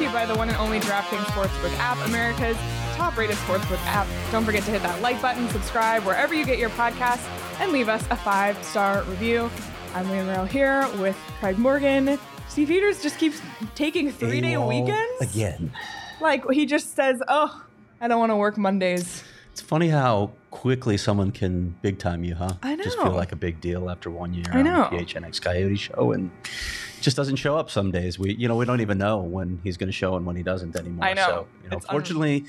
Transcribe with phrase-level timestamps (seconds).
[0.00, 2.56] To you by the one and only DraftKings Sportsbook app, America's
[2.96, 4.06] top rated sportsbook app.
[4.32, 7.28] Don't forget to hit that like button, subscribe wherever you get your podcasts,
[7.60, 9.50] and leave us a five star review.
[9.94, 12.18] I'm Liam Merrill here with Craig Morgan.
[12.48, 13.42] Steve Peters just keeps
[13.74, 15.20] taking three day weekends.
[15.20, 15.70] again.
[16.18, 17.62] Like, he just says, Oh,
[18.00, 19.22] I don't want to work Mondays.
[19.52, 22.50] It's funny how quickly someone can big time you, huh?
[22.62, 22.84] I know.
[22.84, 24.88] Just feel like a big deal after one year I on know.
[24.90, 26.30] the PHNX Coyote show and
[27.00, 28.18] just doesn't show up some days.
[28.18, 30.76] We you know, we don't even know when he's gonna show and when he doesn't
[30.76, 31.04] anymore.
[31.04, 31.26] I know.
[31.26, 32.44] So, you know, It's un- fortunately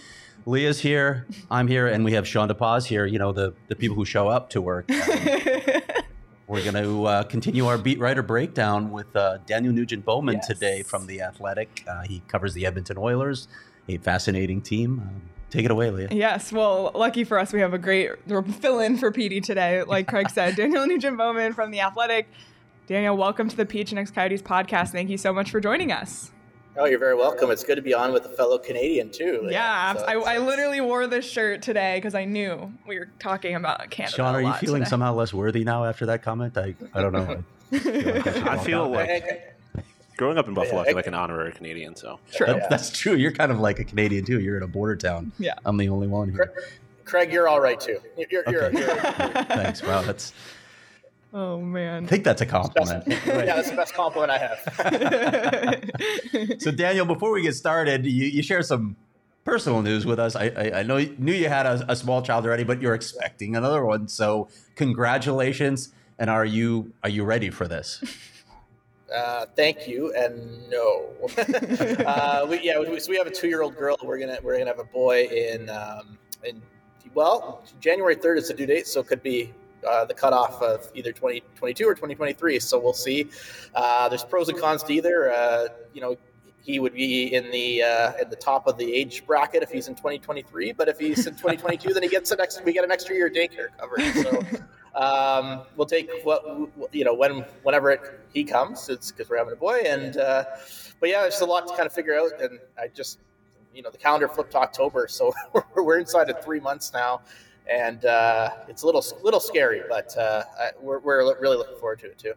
[0.45, 3.95] Leah's here, I'm here, and we have Sean DePaz here, you know, the, the people
[3.95, 4.89] who show up to work.
[6.47, 10.47] We're going to uh, continue our beat writer breakdown with uh, Daniel Nugent Bowman Yes.
[10.47, 11.83] today from The Athletic.
[11.88, 13.47] Uh, he covers the Edmonton Oilers,
[13.88, 14.99] a fascinating team.
[14.99, 15.21] Um,
[15.52, 16.07] take it away, Leah.
[16.11, 18.11] Yes, well, lucky for us, we have a great
[18.55, 19.83] fill in for PD today.
[19.83, 22.27] Like Craig said, Daniel Nugent Bowman from The Athletic.
[22.87, 24.89] Daniel, welcome to the PHNX Coyotes podcast.
[24.92, 26.31] Thank you so much for joining us.
[26.77, 27.52] Oh, you're very welcome.
[27.52, 29.48] It's good to be on with a fellow Canadian too.
[29.52, 33.55] Yeah, So I, I literally wore this shirt today because I knew we were talking
[33.55, 34.15] about Canada.
[34.15, 34.89] Sean, a are you feeling today.
[34.89, 36.58] somehow less worthy now after that comment?
[36.58, 37.43] I, I don't know.
[37.73, 39.43] I feel like Hey,
[40.21, 41.95] growing up in Buffalo, I I- feel like an honorary Canadian.
[41.95, 42.45] So True.
[42.45, 43.15] That- That's true.
[43.15, 44.39] You're kind of like a Canadian too.
[44.39, 45.32] You're in a border town.
[45.39, 45.55] Yeah.
[45.65, 46.54] I'm the only one here.
[47.05, 47.98] Craig, you're all right too.
[48.30, 48.80] You're, you're, Okay.
[48.80, 48.95] you're,
[49.45, 49.82] Thanks.
[49.82, 50.32] Wow, that's.
[51.33, 52.04] Oh, man.
[52.04, 53.04] I think that's a compliment.
[53.08, 54.59] yeah, that's the best compliment I have.
[56.61, 58.95] so Daniel, before we get started, you, you share some
[59.43, 60.36] personal news with us.
[60.36, 63.55] I, I, I know knew you had a, a small child already, but you're expecting
[63.55, 64.08] another one.
[64.08, 65.93] So congratulations!
[66.20, 68.03] And are you are you ready for this?
[69.14, 71.10] Uh, thank you, and no.
[72.05, 73.98] uh, we, yeah, we, so we have a two-year-old girl.
[74.04, 76.61] We're gonna we're gonna have a boy in um, in
[77.14, 79.54] well January third is the due date, so it could be.
[79.83, 82.60] Uh, the cutoff of either 2022 or 2023.
[82.60, 83.26] So we'll see.
[83.73, 85.32] Uh, there's pros and cons to either.
[85.32, 86.16] Uh, you know,
[86.61, 89.88] he would be in the uh, in the top of the age bracket if he's
[89.88, 90.73] in 2023.
[90.73, 92.64] But if he's in 2022, then he gets an extra.
[92.64, 94.14] We get an extra year daycare coverage.
[94.14, 94.60] So
[94.95, 96.43] um, we'll take what
[96.91, 98.02] you know when whenever it,
[98.33, 98.89] he comes.
[98.89, 100.43] It's because we're having a boy, and uh,
[100.99, 102.41] but yeah, there's a lot to kind of figure out.
[102.41, 103.19] And I just
[103.73, 105.33] you know the calendar flipped to October, so
[105.75, 107.21] we're inside of three months now.
[107.69, 111.99] And uh, it's a little little scary, but uh, I, we're, we're really looking forward
[111.99, 112.33] to it too.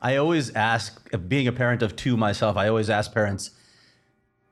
[0.00, 3.52] I always ask, being a parent of two myself, I always ask parents,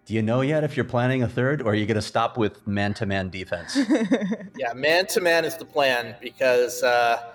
[0.05, 2.39] "Do you know yet if you're planning a third, or are you going to stop
[2.39, 3.77] with man-to-man defense?"
[4.57, 7.33] Yeah, man to man is the plan because uh,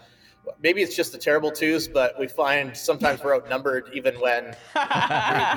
[0.61, 4.51] maybe it's just the terrible twos, but we find sometimes we're outnumbered even when we,
[4.51, 4.55] we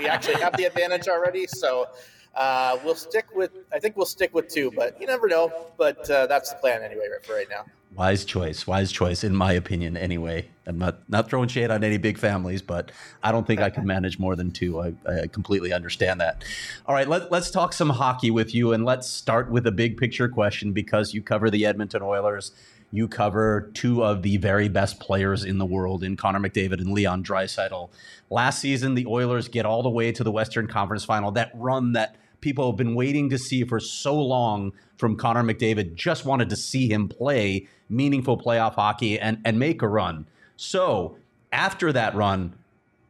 [0.09, 1.47] actually have the advantage already.
[1.47, 1.89] So
[2.35, 5.53] uh, we'll stick with, I think we'll stick with two, but you never know.
[5.77, 7.65] But uh, that's the plan anyway right, for right now.
[7.97, 9.97] Wise choice, wise choice, in my opinion.
[9.97, 13.71] Anyway, I'm not not throwing shade on any big families, but I don't think I
[13.71, 14.81] can manage more than two.
[14.81, 16.45] I, I completely understand that.
[16.87, 19.97] All right, let, let's talk some hockey with you, and let's start with a big
[19.97, 22.53] picture question because you cover the Edmonton Oilers.
[22.91, 26.93] You cover two of the very best players in the world in Connor McDavid and
[26.93, 27.91] Leon Draisaitl.
[28.31, 31.31] Last season, the Oilers get all the way to the Western Conference Final.
[31.33, 35.95] That run that people have been waiting to see for so long from Connor McDavid.
[35.95, 40.27] Just wanted to see him play meaningful playoff hockey and, and make a run.
[40.57, 41.19] So
[41.53, 42.55] after that run,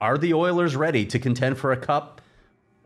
[0.01, 2.21] are the Oilers ready to contend for a cup?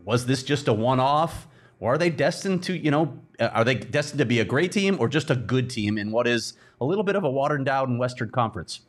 [0.05, 1.47] Was this just a one off?
[1.83, 4.73] Or are they destined to, you know, uh, are they destined to be a great
[4.73, 7.65] team or just a good team in what is a little bit of a watered
[7.65, 8.81] down Western Conference?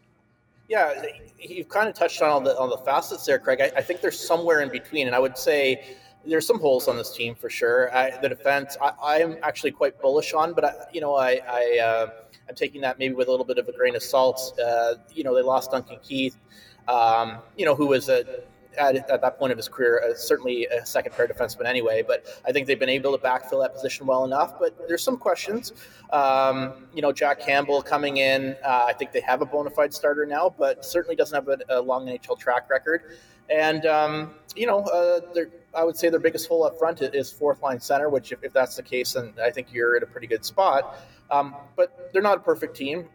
[0.69, 1.03] yeah,
[1.39, 3.61] you've kind of touched on all the the facets there, Craig.
[3.61, 6.97] I, I think there's somewhere in between, and I would say there's some holes on
[6.97, 7.93] this team for sure.
[7.95, 11.79] I, the defense, I, am actually quite bullish on, but I, you know, I, I
[11.79, 12.07] uh,
[12.47, 14.57] I'm taking that maybe with a little bit of a grain of salt.
[14.63, 16.37] Uh, you know, they lost Duncan Keith,
[16.87, 18.43] um, you know, who was a
[18.77, 22.03] at, at, that point of his career, uh, certainly a second pair defenseman anyway.
[22.05, 24.59] But I think they've been able to backfill that position well enough.
[24.59, 25.73] But there's some questions.
[26.11, 29.93] Um, you know, Jack Campbell coming in, uh, I think they have a bona fide
[29.93, 33.03] starter now, but certainly doesn't have a, a long NHL track record.
[33.49, 35.21] And um, you know, uh,
[35.75, 38.09] I would say their biggest hole up front is fourth line center.
[38.09, 40.99] Which, if, if that's the case, then I think you're in a pretty good spot.
[41.31, 43.09] Um, but they're not a perfect team.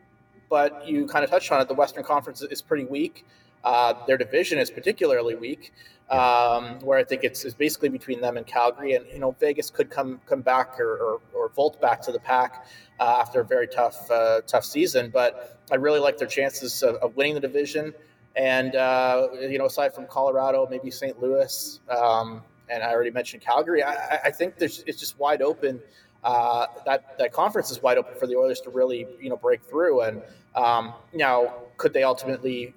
[0.50, 1.68] But you kind of touched on it.
[1.68, 3.26] The Western Conference is pretty weak.
[3.64, 5.72] Uh, their division is particularly weak,
[6.10, 8.94] um, where I think it's, it's, basically between them and Calgary.
[8.94, 12.20] And you know, Vegas could come come back or, or, or vault back to the
[12.20, 12.66] pack
[13.00, 15.10] uh, after a very tough uh, tough season.
[15.10, 17.92] But I really like their chances of, of winning the division.
[18.36, 21.20] And uh, you know, aside from Colorado, maybe St.
[21.20, 25.80] Louis, um, and I already mentioned Calgary, I, I think there's, it's just wide open.
[26.24, 29.62] Uh, that that conference is wide open for the Oilers to really you know break
[29.62, 30.02] through.
[30.02, 30.22] And
[30.54, 32.74] um, now, could they ultimately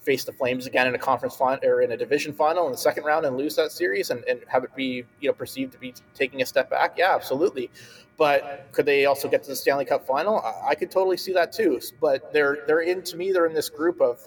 [0.00, 2.78] face the Flames again in a conference final or in a division final in the
[2.78, 5.78] second round and lose that series and, and have it be you know perceived to
[5.78, 6.94] be taking a step back?
[6.96, 7.70] Yeah, absolutely.
[8.16, 10.40] But could they also get to the Stanley Cup final?
[10.40, 11.80] I, I could totally see that too.
[12.00, 14.26] But they're they're in to me they're in this group of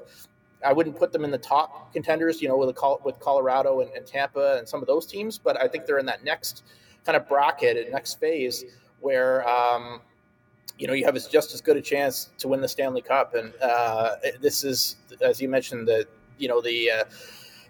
[0.65, 4.05] I wouldn't put them in the top contenders, you know, with with Colorado and, and,
[4.05, 6.63] Tampa and some of those teams, but I think they're in that next
[7.05, 8.63] kind of bracket and next phase
[9.01, 10.01] where, um,
[10.77, 13.35] you know, you have just as good a chance to win the Stanley Cup.
[13.35, 17.03] And uh, this is, as you mentioned, the you know the uh,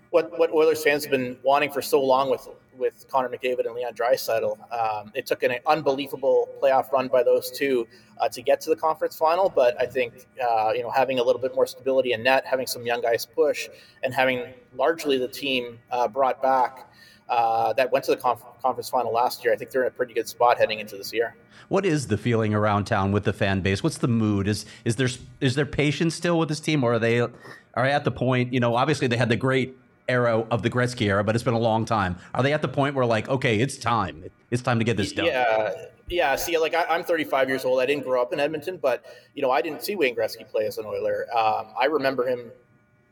[0.09, 2.47] what what Oilers fans have been wanting for so long with
[2.77, 4.57] with Connor McDavid and Leon Draisaitl.
[4.71, 7.87] Um, it took an unbelievable playoff run by those two
[8.19, 11.23] uh, to get to the conference final, but I think uh, you know having a
[11.23, 13.69] little bit more stability in net, having some young guys push,
[14.01, 14.45] and having
[14.75, 16.89] largely the team uh, brought back.
[17.33, 19.51] Uh, that went to the conf- conference final last year.
[19.51, 21.35] I think they're in a pretty good spot heading into this year.
[21.67, 23.81] What is the feeling around town with the fan base?
[23.81, 24.47] What's the mood?
[24.47, 25.09] Is is there
[25.41, 27.31] is there patience still with this team, or are they are
[27.75, 28.53] at the point?
[28.53, 29.75] You know, obviously they had the great
[30.07, 32.17] era of the Gretzky era, but it's been a long time.
[32.35, 34.23] Are they at the point where like, okay, it's time.
[34.51, 35.25] It's time to get this done.
[35.25, 35.73] Yeah.
[36.09, 37.79] Yeah, see, like I, am 35 years old.
[37.79, 39.03] I didn't grow up in Edmonton, but
[39.33, 41.25] you know, I didn't see Wayne Gretzky play as an Oiler.
[41.35, 42.51] Um, I remember him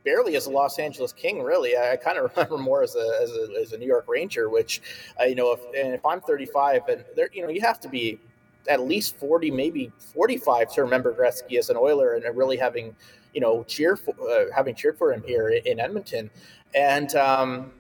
[0.04, 1.42] barely as a Los Angeles King.
[1.42, 4.06] Really, I, I kind of remember more as a, as a, as a New York
[4.08, 4.50] Ranger.
[4.50, 4.82] Which,
[5.20, 7.90] uh, you know, if and if I'm 35, and there, you know, you have to
[7.90, 8.20] be
[8.68, 12.96] at least 40, maybe 45 to remember Gretzky as an Oiler and really having,
[13.34, 16.30] you know, cheer for, uh, having cheered for him here in Edmonton.
[16.76, 17.72] And, um,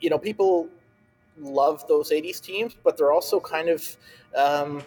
[0.00, 0.68] you know, people
[1.38, 3.96] love those 80s teams, but they're also kind of,
[4.36, 4.82] um,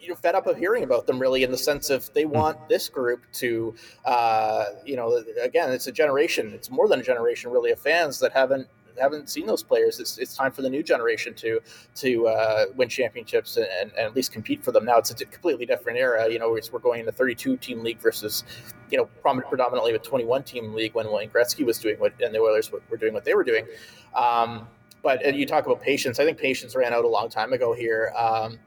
[0.00, 2.30] you know, fed up of hearing about them really in the sense of they hmm.
[2.30, 3.74] want this group to,
[4.04, 8.18] uh, you know, again, it's a generation, it's more than a generation really of fans
[8.20, 8.66] that haven't
[9.00, 9.98] haven't seen those players.
[10.00, 11.60] It's, it's time for the new generation to
[11.96, 14.84] to uh, win championships and, and, at least compete for them.
[14.84, 16.30] Now it's a completely different era.
[16.30, 18.44] You know, we're going into 32 team league versus
[18.90, 22.40] you know predominantly a 21 team league when Wayne Gretzky was doing what and the
[22.40, 23.66] Oilers were doing what they were doing.
[24.14, 24.66] Um,
[25.02, 26.20] but you talk about patience.
[26.20, 28.12] I think patience ran out a long time ago here.
[28.16, 28.58] Um,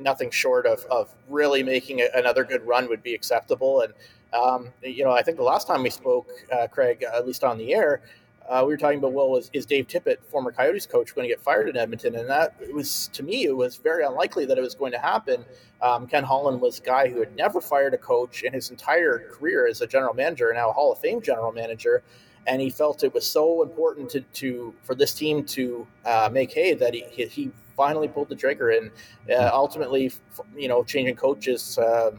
[0.00, 3.82] nothing short of, of really making a, another good run would be acceptable.
[3.82, 3.92] And
[4.32, 7.56] um, you know, I think the last time we spoke, uh, Craig, at least on
[7.56, 8.02] the air,
[8.48, 11.40] uh, we were talking about well, is Dave Tippett, former Coyotes coach, going to get
[11.40, 12.16] fired in Edmonton?
[12.16, 15.44] And that was to me, it was very unlikely that it was going to happen.
[15.80, 19.30] Um, Ken Holland was a guy who had never fired a coach in his entire
[19.30, 22.02] career as a general manager, now a Hall of Fame general manager,
[22.46, 26.52] and he felt it was so important to, to for this team to uh, make
[26.52, 28.90] hay that he, he finally pulled the trigger and
[29.30, 30.12] uh, ultimately,
[30.56, 32.10] you know, changing coaches uh,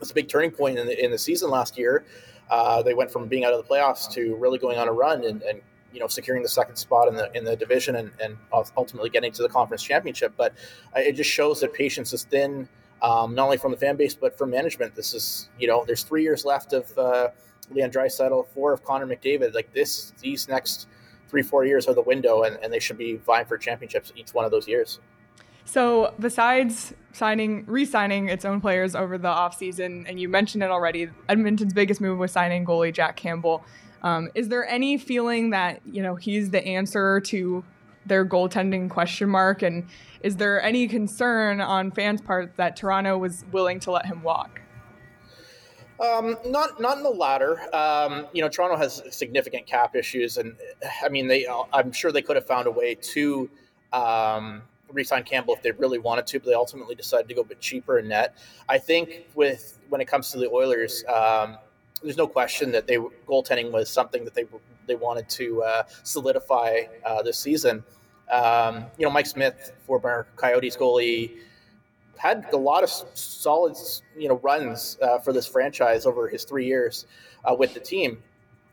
[0.00, 2.04] was a big turning point in the, in the season last year.
[2.50, 5.24] Uh, they went from being out of the playoffs to really going on a run
[5.24, 5.60] and, and
[5.92, 8.36] you know securing the second spot in the in the division and, and
[8.76, 10.32] ultimately getting to the conference championship.
[10.36, 10.52] But
[10.94, 12.68] it just shows that patience is thin,
[13.00, 14.94] um, not only from the fan base but from management.
[14.94, 17.28] This is you know there's three years left of uh,
[17.74, 19.54] Leon Draisaitl, four of Connor McDavid.
[19.54, 20.86] Like this, these next
[21.28, 24.32] three four years are the window, and, and they should be vying for championships each
[24.32, 25.00] one of those years.
[25.64, 31.08] So besides signing, re-signing its own players over the offseason, and you mentioned it already,
[31.28, 33.64] Edmonton's biggest move was signing goalie Jack Campbell.
[34.02, 37.64] Um, is there any feeling that you know he's the answer to
[38.06, 39.62] their goaltending question mark?
[39.62, 39.86] And
[40.20, 44.60] is there any concern on fans' part that Toronto was willing to let him walk?
[46.00, 47.60] Um, not not in the latter.
[47.74, 50.56] Um, you know, Toronto has significant cap issues, and
[51.02, 51.46] I mean, they.
[51.72, 53.48] I'm sure they could have found a way to
[53.92, 57.44] um, re-sign Campbell if they really wanted to, but they ultimately decided to go a
[57.44, 58.36] bit cheaper in net.
[58.68, 61.58] I think with when it comes to the Oilers, um,
[62.02, 64.46] there's no question that they goaltending was something that they
[64.86, 67.84] they wanted to uh, solidify uh, this season.
[68.30, 71.36] Um, you know, Mike Smith, former Coyotes goalie,
[72.16, 73.76] had a lot of solid
[74.16, 77.06] you know runs uh, for this franchise over his three years
[77.44, 78.22] uh, with the team,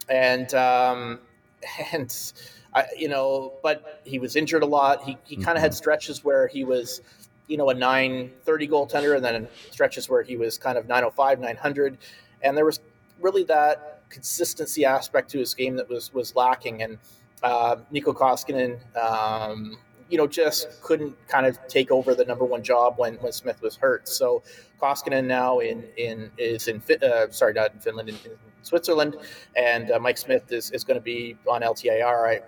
[0.10, 1.20] and um,
[1.94, 2.34] and
[2.74, 5.04] I, you know, but he was injured a lot.
[5.04, 7.02] He he kind of had stretches where he was
[7.48, 11.98] you know a 930 goaltender and then stretches where he was kind of 905 900
[12.44, 12.80] and there was
[13.20, 16.84] really that consistency aspect to his game that was was lacking.
[16.84, 16.98] And
[17.42, 19.78] uh, Mikko Koskinen um,
[20.12, 23.62] you know just couldn't kind of take over the number one job when when Smith
[23.62, 24.44] was hurt so
[24.80, 29.18] Koskinen now in in is in uh, sorry not in Finland in, in Switzerland
[29.56, 32.42] and uh, Mike Smith is, is going to be on LTIR I,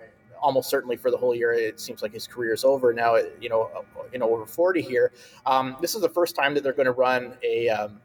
[0.44, 1.52] almost certainly for the whole year.
[1.52, 3.16] It seems like his career is over now.
[3.40, 5.10] You know, you know, over forty here.
[5.46, 8.00] Um, this is the first time that they're going to run a, um,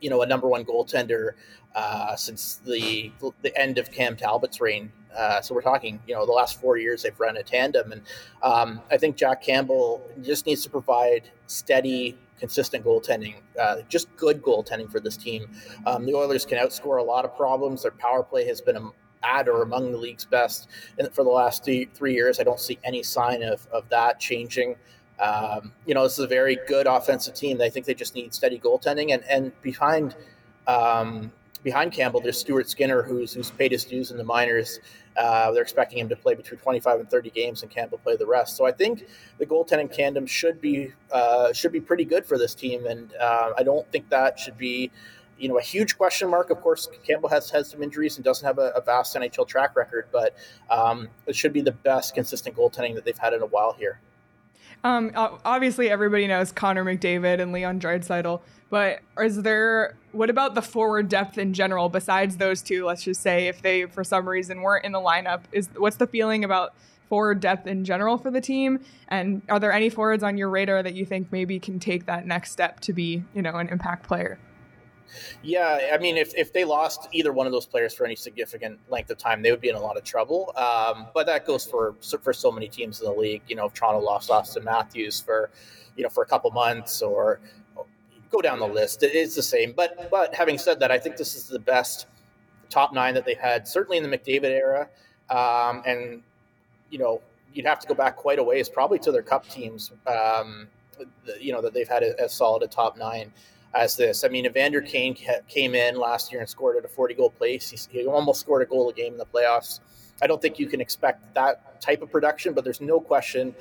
[0.00, 1.32] you know, a number one goaltender
[1.74, 4.92] uh, since the the end of Cam Talbot's reign.
[5.16, 8.02] Uh, so we're talking, you know, the last four years they've run a tandem, and
[8.42, 14.42] um, I think Jack Campbell just needs to provide steady, consistent goaltending, uh, just good
[14.42, 15.48] goaltending for this team.
[15.86, 17.82] Um, the Oilers can outscore a lot of problems.
[17.82, 18.90] Their power play has been
[19.22, 20.68] at or among the league's best
[21.12, 22.38] for the last three, three years.
[22.38, 24.76] I don't see any sign of, of that changing.
[25.18, 27.60] Um, you know, this is a very good offensive team.
[27.60, 29.14] I think they just need steady goaltending.
[29.14, 30.14] And, and behind
[30.66, 31.32] um,
[31.62, 34.78] behind Campbell, there's Stuart Skinner, who's who's paid his dues in the minors.
[35.16, 38.26] Uh, they're expecting him to play between 25 and 30 games, and Campbell play the
[38.26, 38.56] rest.
[38.56, 39.06] So I think
[39.38, 43.52] the goaltending tandem should be uh, should be pretty good for this team, and uh,
[43.56, 44.90] I don't think that should be
[45.38, 46.50] you know, a huge question mark.
[46.50, 49.76] Of course, Campbell has had some injuries and doesn't have a, a vast NHL track
[49.76, 50.34] record, but
[50.70, 54.00] um, it should be the best consistent goaltending that they've had in a while here.
[54.84, 59.96] Um, obviously, everybody knows Connor McDavid and Leon Draisaitl, but is there?
[60.12, 61.88] What about the forward depth in general?
[61.88, 65.42] Besides those two, let's just say if they for some reason weren't in the lineup,
[65.52, 66.74] is what's the feeling about
[67.08, 68.80] forward depth in general for the team?
[69.08, 72.26] And are there any forwards on your radar that you think maybe can take that
[72.26, 74.38] next step to be, you know, an impact player?
[75.42, 78.80] Yeah, I mean, if, if they lost either one of those players for any significant
[78.88, 80.52] length of time, they would be in a lot of trouble.
[80.56, 83.42] Um, but that goes for for so many teams in the league.
[83.46, 85.50] You know, if Toronto lost Auston Matthews for,
[85.96, 87.40] you know, for a couple months, or
[88.30, 89.72] go down the list, it's the same.
[89.72, 92.06] But but having said that, I think this is the best
[92.70, 94.88] top nine that they've had, certainly in the McDavid era,
[95.30, 96.22] um, and
[96.90, 97.20] you know,
[97.52, 99.92] you'd have to go back quite a ways, probably to their Cup teams.
[100.06, 100.68] Um,
[101.38, 103.32] you know that they've had as solid a top nine
[103.74, 104.24] as this.
[104.24, 105.16] I mean, Evander Kane
[105.48, 107.70] came in last year and scored at a 40 goal pace.
[107.70, 109.80] He, he almost scored a goal a game in the playoffs.
[110.22, 113.54] I don't think you can expect that type of production, but there's no question,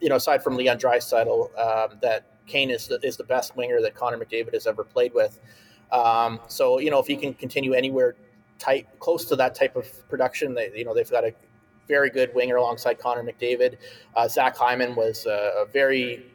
[0.00, 3.80] you know, aside from Leon Draisaitl, um, that Kane is the, is the best winger
[3.80, 5.38] that Connor McDavid has ever played with.
[5.92, 8.16] Um, so, you know, if he can continue anywhere
[8.58, 11.32] tight, close to that type of production, they, you know, they've got a
[11.88, 13.76] very good winger alongside Connor McDavid.
[14.14, 16.26] Uh, Zach Hyman was a, a very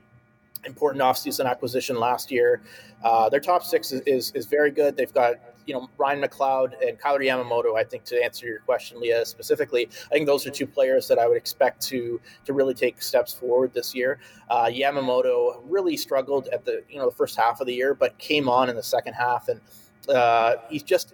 [0.65, 2.61] important offseason acquisition last year.
[3.03, 4.97] Uh, their top six is, is, is, very good.
[4.97, 7.77] They've got you know Ryan McLeod and Kailer Yamamoto.
[7.77, 11.19] I think to answer your question, Leah, specifically, I think those are two players that
[11.19, 14.19] I would expect to to really take steps forward this year.
[14.49, 18.17] Uh, Yamamoto really struggled at the you know the first half of the year, but
[18.17, 19.61] came on in the second half, and
[20.09, 21.13] uh, he's just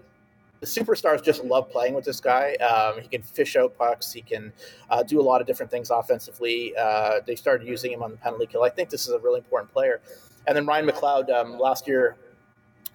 [0.61, 2.53] the superstars just love playing with this guy.
[2.55, 4.13] Um, he can fish out pucks.
[4.13, 4.53] He can
[4.91, 6.73] uh, do a lot of different things offensively.
[6.77, 8.61] Uh, they started using him on the penalty kill.
[8.61, 10.01] I think this is a really important player.
[10.45, 12.15] And then Ryan McLeod um, last year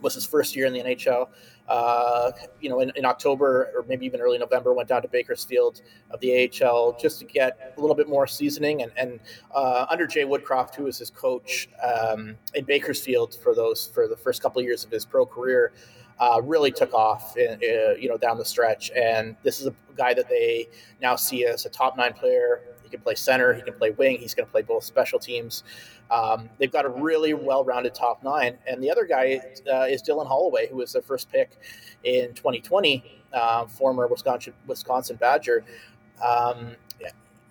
[0.00, 1.28] was his first year in the NHL.
[1.68, 5.82] Uh, you know, in, in, October or maybe even early November, went down to Bakersfield
[6.12, 8.82] of the AHL just to get a little bit more seasoning.
[8.82, 9.18] And, and
[9.52, 14.16] uh, under Jay Woodcroft, who was his coach um, in Bakersfield for those for the
[14.16, 15.72] first couple of years of his pro career,
[16.18, 18.90] uh, really took off, in, uh, you know, down the stretch.
[18.92, 20.68] And this is a guy that they
[21.02, 22.62] now see as a top nine player.
[22.87, 25.64] He can play center, he can play wing, he's going to play both special teams.
[26.09, 30.28] Um, they've got a really well-rounded top nine, and the other guy uh, is Dylan
[30.28, 31.50] Holloway, who was their first pick
[32.05, 35.64] in 2020, uh, former Wisconsin Wisconsin Badger.
[36.25, 36.76] Um,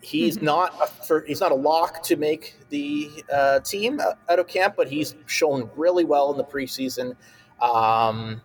[0.05, 0.45] he's mm-hmm.
[0.45, 4.75] not a, for, he's not a lock to make the uh, team out of camp,
[4.77, 7.15] but he's shown really well in the preseason.
[7.61, 8.41] Um,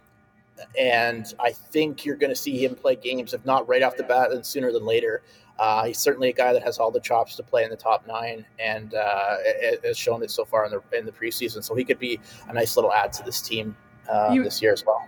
[0.79, 4.03] and I think you're going to see him play games, if not right off the
[4.03, 5.23] bat, then sooner than later.
[5.61, 8.07] Uh, he's certainly a guy that has all the chops to play in the top
[8.07, 9.37] nine, and uh,
[9.85, 11.62] has shown it so far in the in the preseason.
[11.62, 13.76] So he could be a nice little add to this team
[14.11, 15.07] uh, you, this year as well.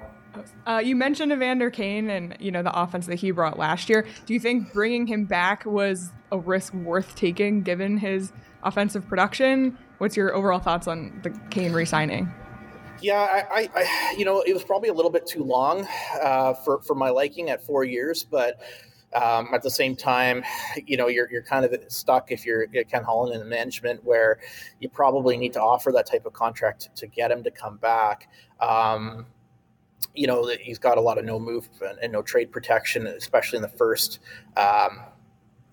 [0.66, 4.06] Uh, you mentioned Evander Kane and you know the offense that he brought last year.
[4.26, 8.30] Do you think bringing him back was a risk worth taking given his
[8.62, 9.78] offensive production?
[9.98, 12.30] What's your overall thoughts on the Kane re-signing?
[13.00, 15.86] Yeah, I, I, I, you know, it was probably a little bit too long
[16.20, 18.60] uh, for for my liking at four years, but
[19.14, 20.44] um, at the same time,
[20.86, 24.38] you know, you're you're kind of stuck if you're Ken Holland in the management, where
[24.80, 28.28] you probably need to offer that type of contract to get him to come back.
[28.60, 29.26] Um,
[30.14, 31.68] you know, he's got a lot of no move
[32.02, 34.18] and no trade protection, especially in the first.
[34.56, 35.00] Um,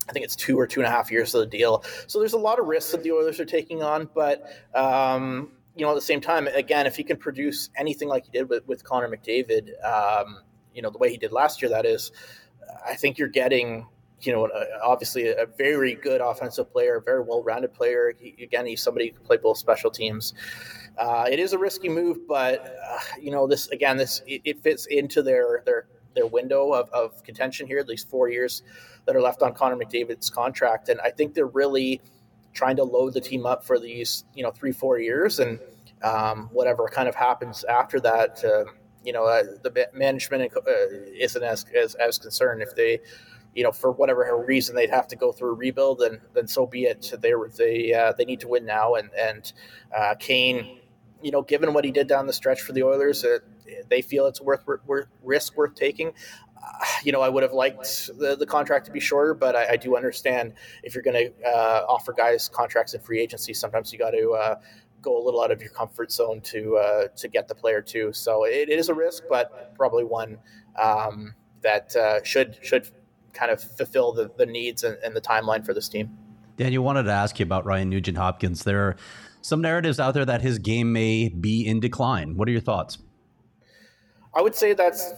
[0.08, 1.84] I think it's two or two and a half years of the deal.
[2.06, 4.42] So there's a lot of risks that the Oilers are taking on, but
[4.74, 8.30] um, you know, at the same time, again, if he can produce anything like he
[8.30, 10.40] did with, with Connor McDavid, um,
[10.74, 12.12] you know, the way he did last year, that is,
[12.86, 13.86] I think you're getting,
[14.20, 14.48] you know,
[14.82, 18.12] obviously a, very good offensive player, very well-rounded player.
[18.18, 20.34] He, again, he's somebody who can play both special teams.
[20.98, 24.62] Uh, it is a risky move, but uh, you know, this again, this it, it,
[24.62, 27.78] fits into their their their window of, of contention here.
[27.78, 28.62] At least four years
[29.06, 32.00] that are left on Connor McDavid's contract, and I think they're really
[32.52, 35.58] trying to load the team up for these, you know, three four years, and
[36.02, 38.44] um, whatever kind of happens after that.
[38.44, 38.64] Uh,
[39.04, 40.60] you know, uh, the management uh,
[41.18, 43.00] isn't as, as as concerned if they
[43.54, 46.66] you know, for whatever reason they'd have to go through a rebuild, then then so
[46.66, 47.12] be it.
[47.20, 49.52] They they uh, they need to win now, and and
[49.96, 50.78] uh, Kane,
[51.22, 53.38] you know, given what he did down the stretch for the Oilers, uh,
[53.88, 56.12] they feel it's worth, worth risk worth taking.
[56.56, 59.72] Uh, you know, I would have liked the, the contract to be shorter, but I,
[59.72, 60.52] I do understand
[60.82, 64.30] if you're going to uh, offer guys contracts in free agency, sometimes you got to
[64.32, 64.54] uh,
[65.02, 68.12] go a little out of your comfort zone to uh, to get the player too.
[68.12, 70.38] So it, it is a risk, but probably one
[70.80, 72.88] um, that uh, should should
[73.32, 76.10] kind of fulfill the, the needs and, and the timeline for this team.
[76.56, 78.64] Daniel wanted to ask you about Ryan Nugent Hopkins.
[78.64, 78.96] There are
[79.40, 82.36] some narratives out there that his game may be in decline.
[82.36, 82.98] What are your thoughts?
[84.34, 85.12] I would say that's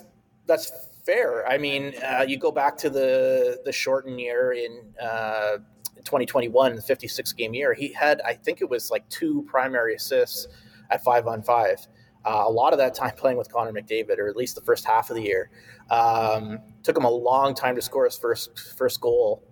[0.47, 0.71] that's
[1.05, 1.47] fair.
[1.47, 5.59] I mean, uh, you go back to the the shortened year in uh,
[5.97, 7.75] 2021, the 56 game year.
[7.75, 10.49] He had, I think it was like two primary assists
[10.91, 11.87] at five on five.
[12.25, 14.85] Uh, a lot of that time playing with Connor McDavid, or at least the first
[14.85, 15.51] half of the year.
[15.91, 19.43] Um, took him a long time to score his first first goal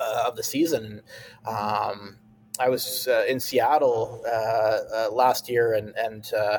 [0.00, 1.02] uh, of the season.
[1.46, 2.18] Um,
[2.58, 6.58] I was uh, in Seattle uh, uh, last year, and and uh,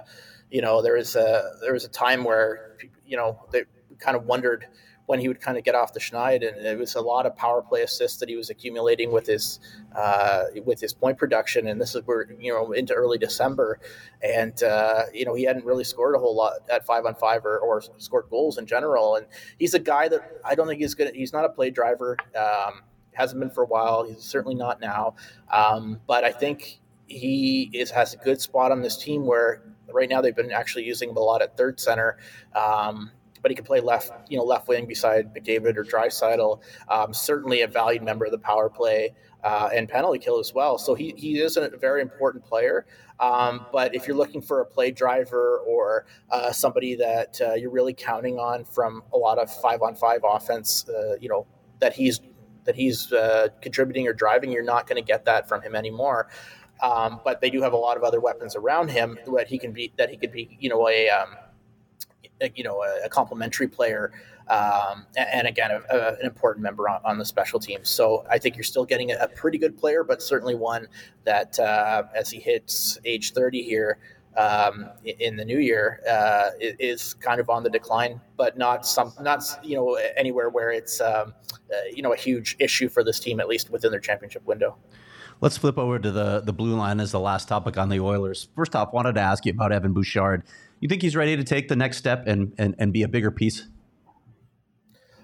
[0.52, 3.64] you know there was a there was a time where you know they
[4.00, 4.68] kind of wondered
[5.08, 7.36] when he would kind of get off the schneid, and it was a lot of
[7.36, 9.60] power play assists that he was accumulating with his
[9.96, 11.66] uh, with his point production.
[11.68, 13.80] And this is where you know into early December,
[14.22, 17.46] and uh, you know he hadn't really scored a whole lot at five on five
[17.46, 19.16] or, or scored goals in general.
[19.16, 19.26] And
[19.58, 21.16] he's a guy that I don't think he's good.
[21.16, 22.18] He's not a play driver.
[22.38, 22.82] Um,
[23.14, 24.04] hasn't been for a while.
[24.04, 25.16] He's certainly not now.
[25.52, 30.10] Um, but I think he is has a good spot on this team where right
[30.10, 32.18] now they've been actually using him a lot at third center.
[32.54, 33.12] Um,
[33.48, 36.60] but he can play left, you know, left wing beside McDavid or Draisaitl.
[36.90, 40.78] Um, certainly a valued member of the power play uh, and penalty kill as well.
[40.78, 42.86] So he, he is a very important player.
[43.22, 47.72] Um, but if you're looking for a play driver or uh, somebody that uh, you're
[47.72, 51.48] really counting on from a lot of five on five offense, uh, you know,
[51.80, 52.20] that he's
[52.66, 56.28] that he's uh, contributing or driving, you're not going to get that from him anymore.
[56.82, 59.72] Um, but they do have a lot of other weapons around him that he can
[59.72, 61.30] be that he could be, you know, a um,
[62.56, 64.12] you know a, a complementary player
[64.50, 68.38] um, and again a, a, an important member on, on, the special team so i
[68.38, 70.88] think you're still getting a, pretty good player but certainly one
[71.26, 73.98] that uh, as he hits age 30 here
[74.38, 79.12] um, in the new year uh, is kind of on the decline but not some
[79.22, 81.34] not you know anywhere where it's um,
[81.72, 84.78] uh, you know a huge issue for this team at least within their championship window
[85.40, 88.48] Let's flip over to the the blue line as the last topic on the Oilers.
[88.56, 90.44] First off, wanted to ask you about Evan Bouchard.
[90.80, 93.32] You think he's ready to take the next step and and, and be a bigger
[93.32, 93.68] piece?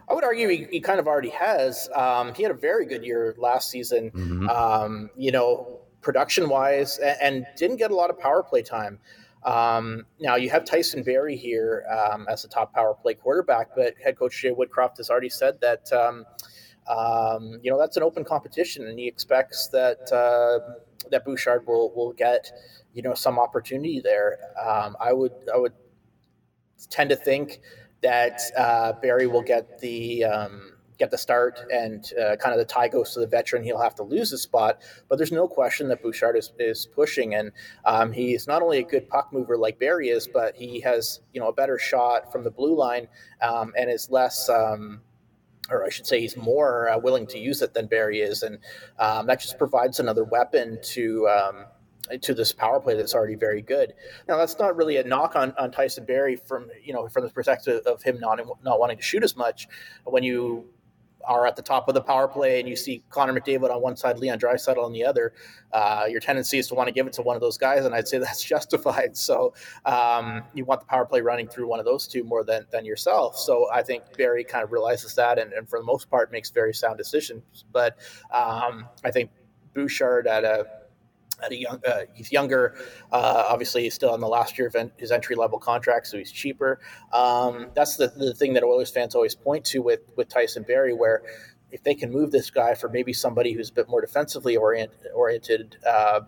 [0.10, 1.90] I would argue he, he kind of already has.
[1.96, 4.12] Um, he had a very good year last season.
[4.12, 4.50] Mm-hmm.
[4.50, 9.00] Um, you know, production wise, and, and, didn't get a lot of power play time.
[9.44, 13.96] Um, now you have Tyson Barrie here um, as a top power play quarterback, but
[14.04, 15.92] head coach Jay Woodcroft has already said that
[16.88, 21.94] um, you know that's an open competition, and he expects that uh, that Bouchard will
[21.96, 22.52] will get
[22.94, 24.38] you know some opportunity there.
[24.62, 25.74] Um, I would I would
[26.90, 27.62] tend to think
[28.02, 32.66] that uh, Barrie will get the um, get the start, and uh, kind of the
[32.66, 33.64] tie goes to the veteran.
[33.64, 37.36] He'll have to lose his spot, but there's no question that Bouchard is, is pushing,
[37.36, 37.52] and
[37.86, 41.40] um, he's not only a good puck mover like Barrie is, but he has you
[41.40, 43.08] know a better shot from the blue line
[43.42, 44.50] um, and is less.
[44.50, 45.02] Um,
[45.74, 48.60] or I should say, he's more uh, willing to use it than Barrie is, and
[49.00, 51.66] um, that just provides another weapon to um,
[52.22, 53.94] to this power play that's already very good.
[54.28, 57.30] Now that's not really a knock on, on Tyson Barrie from you know from the
[57.30, 59.68] perspective of him not not wanting to shoot as much.
[60.04, 60.66] When you
[61.26, 63.96] are at the top of the power play and you see Connor McDavid on one
[63.96, 65.34] side, Leon Draisaitl on the other,
[65.72, 67.96] uh, your tendency is to want to give it to one of those guys, and
[67.96, 69.18] I'd say that's justified.
[69.18, 69.54] So
[69.86, 72.86] um, you want the power play running through one of those two more than, than
[72.86, 73.38] yourself.
[73.38, 76.50] So I think Barrie kind of realizes that, and, and for the most part makes
[76.50, 77.66] very sound decisions.
[77.72, 77.98] But
[78.32, 79.32] um, I think
[79.74, 80.66] Bouchard at a
[81.44, 82.76] at a young, uh, he's younger.
[83.12, 86.18] Uh, obviously, he's still on the last year of en- his entry level contract, so
[86.18, 86.80] he's cheaper.
[87.12, 90.94] Um, that's the, the thing that Oilers fans always point to with with Tyson Barrie,
[90.94, 91.24] where
[91.72, 94.92] if they can move this guy for maybe somebody who's a bit more defensively orient,
[95.16, 96.22] oriented uh,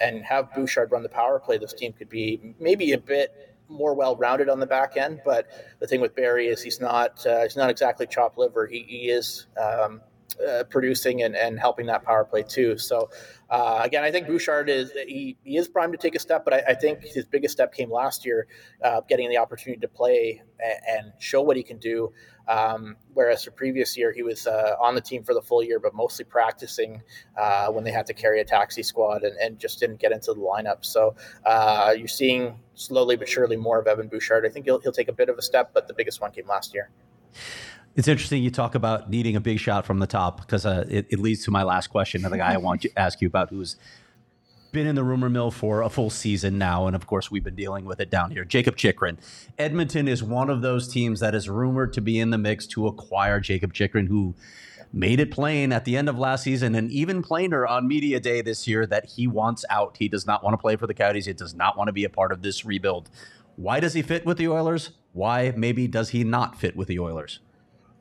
[0.00, 3.94] and have Bouchard run the power play, this team could be maybe a bit more
[3.94, 5.20] well-rounded on the back end.
[5.24, 5.46] But
[5.78, 8.66] the thing with Barrie is he's not uh, he's not exactly chop liver.
[8.66, 9.46] He, he is.
[9.62, 10.00] Um,
[10.40, 12.78] uh, producing and, and helping that power play too.
[12.78, 13.10] So
[13.50, 16.54] uh, again, I think Bouchard is he, he is primed to take a step, but
[16.54, 18.46] I, I think his biggest step came last year,
[18.82, 22.12] uh, getting the opportunity to play and, and show what he can do.
[22.48, 25.78] Um, whereas the previous year he was uh, on the team for the full year,
[25.78, 27.02] but mostly practicing
[27.38, 30.32] uh, when they had to carry a taxi squad and, and just didn't get into
[30.32, 30.84] the lineup.
[30.84, 31.14] So
[31.44, 34.44] uh, you're seeing slowly but surely more of Evan Bouchard.
[34.44, 36.48] I think he'll, he'll take a bit of a step, but the biggest one came
[36.48, 36.90] last year.
[37.94, 41.06] It's interesting you talk about needing a big shot from the top because uh, it,
[41.10, 42.22] it, leads to my last question.
[42.22, 43.76] The guy I want to ask you about who's
[44.72, 47.54] been in the rumor mill for a full season now, and of course we've been
[47.54, 48.46] dealing with it down here.
[48.46, 49.18] Jakob Chychrun,
[49.58, 52.86] Edmonton is one of those teams that is rumored to be in the mix to
[52.86, 54.34] acquire Jakob Chychrun, who
[54.90, 58.40] made it plain at the end of last season and even plainer on media day
[58.40, 59.98] this year that he wants out.
[59.98, 61.26] He does not want to play for the Coyotes.
[61.26, 63.10] He does not want to be a part of this rebuild.
[63.56, 64.92] Why does he fit with the Oilers?
[65.12, 67.40] Why maybe does he not fit with the Oilers?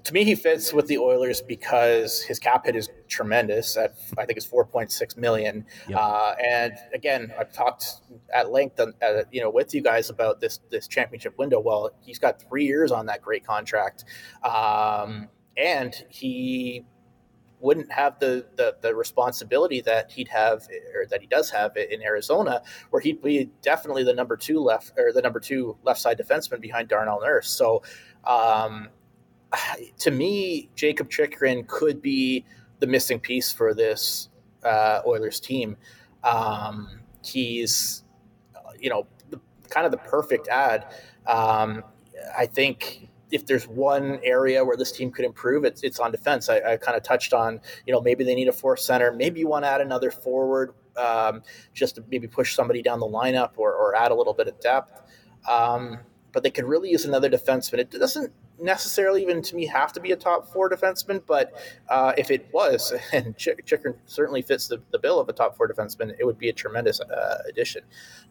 [0.03, 3.77] To me, he fits with the Oilers because his cap hit is tremendous.
[3.77, 5.65] At I think it's four point six million.
[5.87, 5.99] Yep.
[5.99, 7.85] Uh, and again, I've talked
[8.33, 8.91] at length, uh,
[9.31, 11.59] you know, with you guys about this this championship window.
[11.59, 14.05] Well, he's got three years on that great contract,
[14.43, 16.85] um, and he
[17.59, 22.01] wouldn't have the, the, the responsibility that he'd have or that he does have in
[22.01, 22.59] Arizona,
[22.89, 26.59] where he'd be definitely the number two left or the number two left side defenseman
[26.59, 27.49] behind Darnell Nurse.
[27.49, 27.83] So.
[28.23, 28.89] Um,
[29.99, 32.45] to me, Jakob Chychrun could be
[32.79, 34.29] the missing piece for this
[34.63, 35.77] uh, Oilers team.
[36.23, 38.03] Um, he's,
[38.79, 40.93] you know, the, kind of the perfect ad.
[41.27, 41.83] Um,
[42.37, 46.49] I think if there's one area where this team could improve, it's, it's on defense.
[46.49, 49.11] I, I kind of touched on, you know, maybe they need a fourth center.
[49.11, 51.41] Maybe you want to add another forward um,
[51.73, 54.59] just to maybe push somebody down the lineup or, or add a little bit of
[54.59, 55.01] depth.
[55.49, 55.99] Um,
[56.31, 57.79] but they could really use another defenseman.
[57.79, 61.53] It doesn't necessarily even to me have to be a top four defenseman, but
[61.89, 63.49] uh, if it was, and Ch-
[64.05, 66.99] certainly fits the, the bill of a top four defenseman, it would be a tremendous
[67.01, 67.83] uh, addition.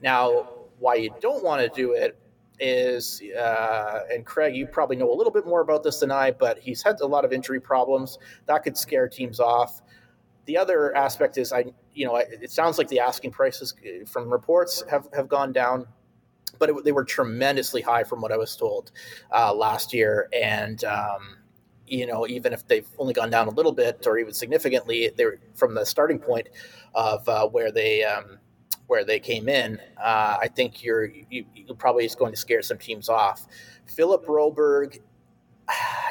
[0.02, 2.16] Now, why you don't want to do it
[2.58, 6.30] is, uh, and Craig, you probably know a little bit more about this than I,
[6.30, 9.80] but he's had a lot of injury problems that could scare teams off.
[10.46, 14.30] The other aspect is, I, you know, it sounds like the asking prices uh, from
[14.30, 15.86] reports have, have gone down
[16.60, 18.92] but it, they were tremendously high from what I was told
[19.34, 20.28] uh, last year.
[20.32, 21.38] And, um,
[21.88, 25.38] you know, even if they've only gone down a little bit or even significantly, they're
[25.54, 26.48] from the starting point
[26.94, 28.38] of uh, where they um,
[28.86, 29.80] where they came in.
[29.98, 33.46] Uh, I think you're you, you probably is going to scare some teams off.
[33.86, 35.00] Philip Broberg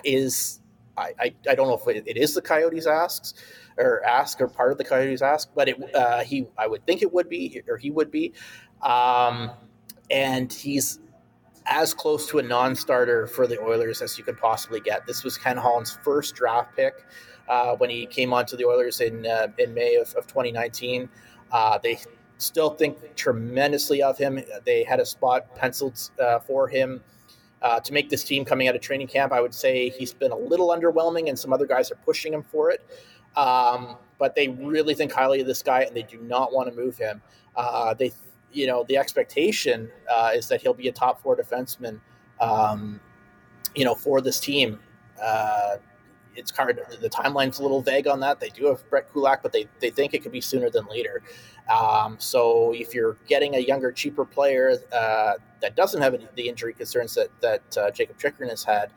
[0.04, 0.60] is
[0.98, 3.34] I, I, don't know if it, it is the Coyotes asks
[3.78, 7.02] or ask or part of the Coyotes ask, but it uh, he I would think
[7.02, 8.34] it would be or he would be.
[8.82, 9.52] Um,
[10.12, 11.00] and he's
[11.66, 15.06] as close to a non-starter for the Oilers as you could possibly get.
[15.06, 17.06] This was Ken Holland's first draft pick
[17.48, 21.10] uh, when he came onto the Oilers in uh, in May of, of 2019.
[21.52, 22.00] Uh, they
[22.38, 24.40] still think tremendously of him.
[24.66, 27.02] They had a spot penciled uh, for him.
[27.62, 30.32] Uh, to make this team coming out of training camp, I would say he's been
[30.32, 32.82] a little underwhelming, and some other guys are pushing him for it.
[33.36, 36.76] Um, but they really think highly of this guy, and they do not want to
[36.76, 37.22] move him.
[37.58, 38.14] Uh, they
[38.52, 42.00] you know, the expectation uh, is that he'll be a top four defenseman,
[42.40, 43.00] um,
[43.76, 44.80] you know, for this team.
[45.22, 45.78] Uh,
[46.36, 48.40] it's kind of the timeline's a little vague on that.
[48.40, 51.22] They do have Brett Kulak, but they, they think it could be sooner than later.
[51.70, 56.48] Um, so if you're getting a younger, cheaper player uh, that doesn't have any, the
[56.48, 58.92] injury concerns that that uh, Jakob Chychrun has had,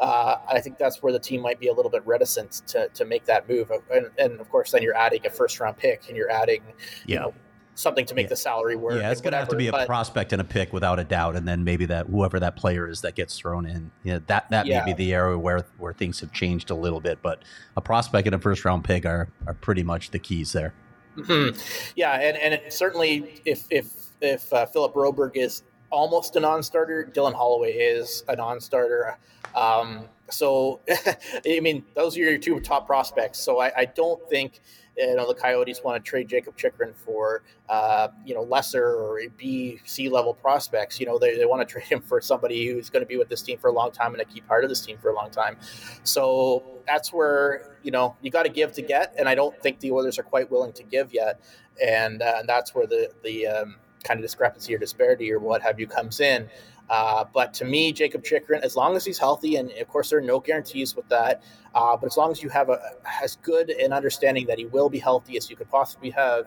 [0.00, 3.04] uh, I think that's where the team might be a little bit reticent to, to
[3.04, 3.70] make that move.
[3.92, 6.62] And, and of course, then you're adding a first round pick and you're adding,
[7.06, 7.14] yeah.
[7.14, 7.34] you know,
[7.78, 8.30] something to make yeah.
[8.30, 9.00] the salary work.
[9.00, 11.04] Yeah, it's going to have to be a but, prospect and a pick without a
[11.04, 13.90] doubt, and then maybe that whoever that player is that gets thrown in.
[14.02, 14.84] Yeah, that that yeah.
[14.84, 17.42] may be the area where where things have changed a little bit, but
[17.76, 20.74] a prospect and a first round pick are are pretty much the keys there.
[21.16, 21.58] Mm-hmm.
[21.96, 27.10] Yeah, and and certainly if if if uh, Philip Broberg is almost a non-starter.
[27.12, 29.16] Dylan Holloway is a non-starter.
[29.54, 30.80] Um, so,
[31.46, 33.40] I mean, those are your two top prospects.
[33.40, 34.60] So I, I don't think
[34.98, 39.20] you know the Coyotes want to trade Jakob Chychrun for uh, you know lesser or
[39.36, 40.98] B C level prospects.
[41.00, 43.28] You know they, they want to trade him for somebody who's going to be with
[43.28, 45.14] this team for a long time and a key part of this team for a
[45.14, 45.56] long time.
[46.02, 49.80] So that's where you know you got to give to get, and I don't think
[49.80, 51.40] the Oilers are quite willing to give yet,
[51.84, 55.78] and, uh, that's where the the um, kind of discrepancy or disparity or what have
[55.78, 56.48] you comes in.
[56.90, 60.18] Uh, but to me, Jakob Chychrun, as long as he's healthy, and of course there
[60.18, 61.42] are no guarantees with that,
[61.74, 62.80] uh, but as long as you have a
[63.22, 66.46] as good an understanding that he will be healthy as you could possibly have,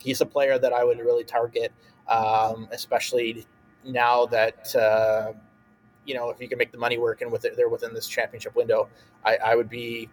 [0.00, 1.72] he's a player that I would really target,
[2.08, 3.46] um, especially
[3.84, 5.32] now that uh,
[6.04, 8.08] you know if you can make the money work and with it, they're within this
[8.08, 8.88] championship window,
[9.24, 10.08] I, I would be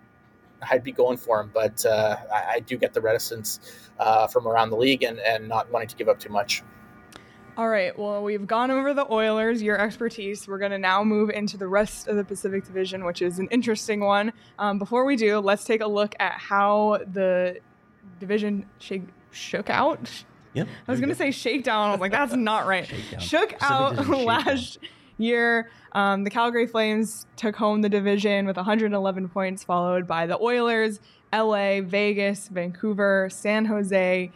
[0.69, 1.51] I'd be going for him.
[1.53, 3.59] But uh, I, I, do get the reticence
[3.99, 6.63] uh, from around the league and, and not wanting to give up too much.
[7.55, 7.97] All right.
[7.97, 10.47] Well, we've gone over the Oilers, your expertise.
[10.47, 13.47] We're going to now move into the rest of the Pacific Division, which is an
[13.51, 14.33] interesting one.
[14.57, 17.59] Um, before we do, let's take a look at how the
[18.19, 20.09] division shake, shook out.
[20.53, 20.67] Yep.
[20.87, 21.89] I was going to say shakedown.
[21.89, 22.87] I was like, that's not right.
[23.19, 24.79] Shook Pacific out last
[25.19, 25.69] year.
[25.91, 30.99] Um, the Calgary Flames took home the division with 111 points, followed by the Oilers,
[31.31, 34.31] LA, Vegas, Vancouver, San Jose,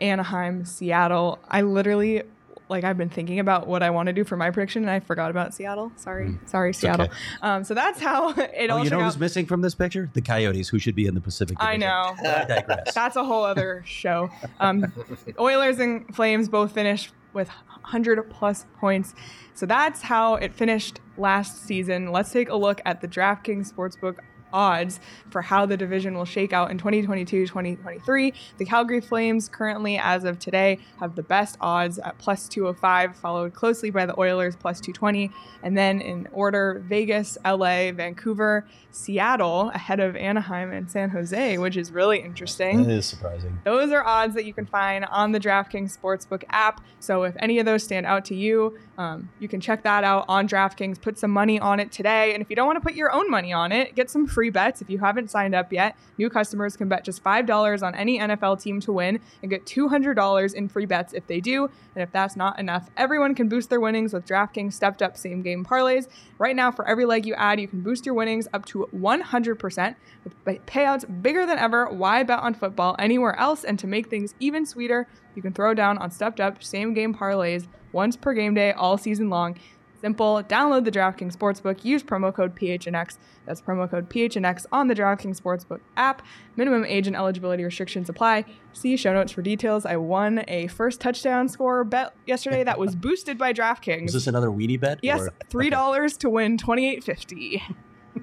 [0.00, 1.38] Anaheim, Seattle.
[1.48, 2.24] I literally
[2.68, 5.00] like I've been thinking about what I want to do for my prediction, and I
[5.00, 5.92] forgot about Seattle.
[5.96, 6.48] Sorry, mm.
[6.48, 7.06] sorry, Seattle.
[7.06, 7.14] Okay.
[7.42, 8.84] Um, so that's how it oh, all.
[8.84, 9.20] You know who's out.
[9.20, 10.10] missing from this picture?
[10.12, 11.58] The Coyotes, who should be in the Pacific.
[11.58, 11.72] Division.
[11.72, 12.14] I know.
[12.28, 12.94] I digress.
[12.94, 14.30] That's a whole other show.
[14.60, 14.92] Um,
[15.38, 19.14] Oilers and Flames both finished with 100 plus points.
[19.54, 22.12] So that's how it finished last season.
[22.12, 24.18] Let's take a look at the DraftKings Sportsbook
[24.52, 28.32] odds for how the division will shake out in 2022 2023.
[28.58, 33.54] The Calgary Flames, currently, as of today, have the best odds at plus 205, followed
[33.54, 35.30] closely by the Oilers, plus 220.
[35.62, 41.76] And then in order, Vegas, LA, Vancouver, Seattle, ahead of Anaheim and San Jose, which
[41.76, 42.80] is really interesting.
[42.80, 43.58] It is surprising.
[43.64, 46.80] Those are odds that you can find on the DraftKings Sportsbook app.
[47.00, 50.24] So if any of those stand out to you, um, you can check that out
[50.28, 51.00] on DraftKings.
[51.00, 52.34] Put some money on it today.
[52.34, 54.50] And if you don't want to put your own money on it, get some free
[54.50, 54.80] bets.
[54.80, 58.62] If you haven't signed up yet, new customers can bet just $5 on any NFL
[58.62, 61.64] team to win and get $200 in free bets if they do.
[61.96, 65.42] And if that's not enough, everyone can boost their winnings with DraftKings stepped up same
[65.42, 66.06] game parlays.
[66.38, 69.96] Right now, for every leg you add, you can boost your winnings up to 100%
[70.22, 71.88] with payouts bigger than ever.
[71.88, 73.64] Why bet on football anywhere else?
[73.64, 77.12] And to make things even sweeter, you can throw down on stepped up same game
[77.12, 79.56] parlays once per game day all season long.
[80.00, 80.42] Simple.
[80.44, 81.84] Download the DraftKings Sportsbook.
[81.84, 83.18] Use promo code PHNX.
[83.46, 86.22] That's promo code PHNX on the DraftKings Sportsbook app.
[86.56, 88.44] Minimum age and eligibility restrictions apply.
[88.72, 89.84] See show notes for details.
[89.84, 94.06] I won a first touchdown score bet yesterday that was boosted by DraftKings.
[94.06, 95.00] Is this another weenie bet?
[95.02, 95.32] Yes, or?
[95.50, 97.62] three dollars to win twenty eight fifty.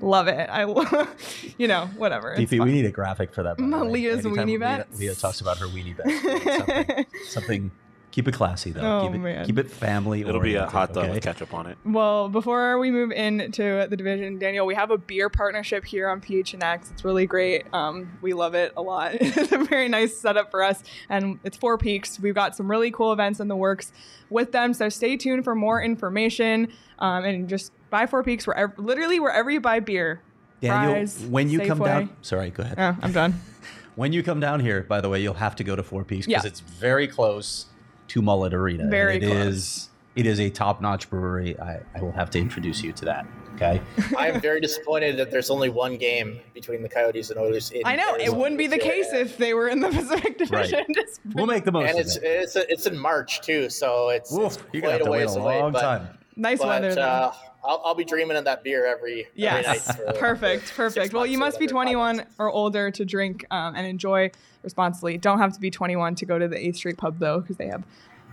[0.01, 0.49] Love it.
[0.49, 0.63] I,
[1.57, 2.35] you know, whatever.
[2.35, 3.59] DP, we need a graphic for that.
[3.59, 4.87] Leah's weenie bet.
[4.91, 6.57] Leah, Leah, talks about her weenie bet.
[6.57, 7.71] something, something
[8.15, 8.99] Keep it classy though.
[9.01, 9.45] Oh, keep it man.
[9.45, 10.21] keep it family.
[10.21, 11.15] It'll be a hot dog okay?
[11.15, 11.77] with ketchup on it.
[11.83, 16.21] Well, before we move into the division, Daniel, we have a beer partnership here on
[16.21, 16.93] PHNX.
[16.93, 17.65] It's really great.
[17.73, 19.15] Um, we love it a lot.
[19.19, 22.17] it's a very nice setup for us, and it's Four Peaks.
[22.17, 23.91] We've got some really cool events in the works
[24.29, 24.73] with them.
[24.73, 29.51] So stay tuned for more information um, and just buy Four Peaks wherever, literally wherever
[29.51, 30.21] you buy beer.
[30.61, 31.67] Daniel, Fries, when you Safeway.
[31.67, 32.79] come down, sorry, go ahead.
[32.79, 33.41] Oh, I'm done.
[33.95, 36.27] when you come down here, by the way, you'll have to go to Four Peaks
[36.27, 36.47] because yeah.
[36.47, 37.65] it's very close
[38.09, 38.87] to Mullet Arena.
[38.87, 39.47] Very it close.
[39.47, 41.59] is it is a top notch brewery.
[41.59, 43.27] I, I will have to introduce you to that.
[43.55, 43.81] Okay.
[44.17, 47.71] I am very disappointed that there's only one game between the Coyotes and Oilers.
[47.85, 50.85] I know it wouldn't be the case if they were in the Pacific Division.
[50.95, 51.05] Right.
[51.33, 51.89] we'll make the most.
[51.89, 52.23] And it's it.
[52.23, 55.27] it's a, it's in March too, so it's, Oof, it's you're gonna have to wait
[55.27, 56.07] a long away, time.
[56.35, 56.99] Nice but, weather.
[56.99, 59.89] Uh, I'll, I'll, be dreaming of that beer every, yes.
[59.89, 60.15] every night.
[60.19, 61.13] perfect, perfect.
[61.13, 65.17] Well, you must be 21 or older to drink um, and enjoy responsibly.
[65.17, 67.67] Don't have to be 21 to go to the 8th Street Pub though, because they
[67.67, 67.83] have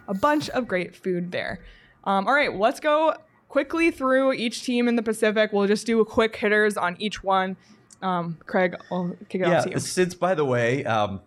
[0.09, 1.61] a bunch of great food there.
[2.05, 3.15] Um, all right, let's go
[3.49, 5.53] quickly through each team in the Pacific.
[5.53, 7.57] We'll just do a quick hitters on each one.
[8.03, 9.79] Um, Craig, I'll kick it yeah, off to you.
[9.79, 11.21] Since, by the way, um,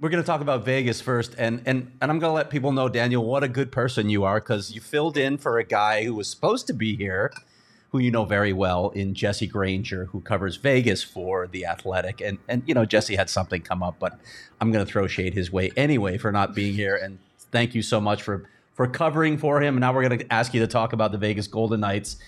[0.00, 2.72] we're going to talk about Vegas first, and and and I'm going to let people
[2.72, 6.04] know, Daniel, what a good person you are because you filled in for a guy
[6.04, 7.32] who was supposed to be here,
[7.90, 12.38] who you know very well, in Jesse Granger, who covers Vegas for the Athletic, and
[12.48, 14.18] and you know Jesse had something come up, but
[14.60, 17.18] I'm going to throw shade his way anyway for not being here, and
[17.50, 19.74] thank you so much for for covering for him.
[19.74, 22.18] And now we're going to ask you to talk about the Vegas Golden Knights.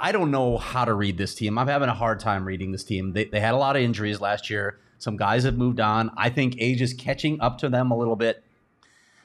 [0.00, 1.58] I don't know how to read this team.
[1.58, 3.12] I'm having a hard time reading this team.
[3.12, 4.78] They, they had a lot of injuries last year.
[4.98, 6.10] Some guys have moved on.
[6.16, 8.42] I think age is catching up to them a little bit.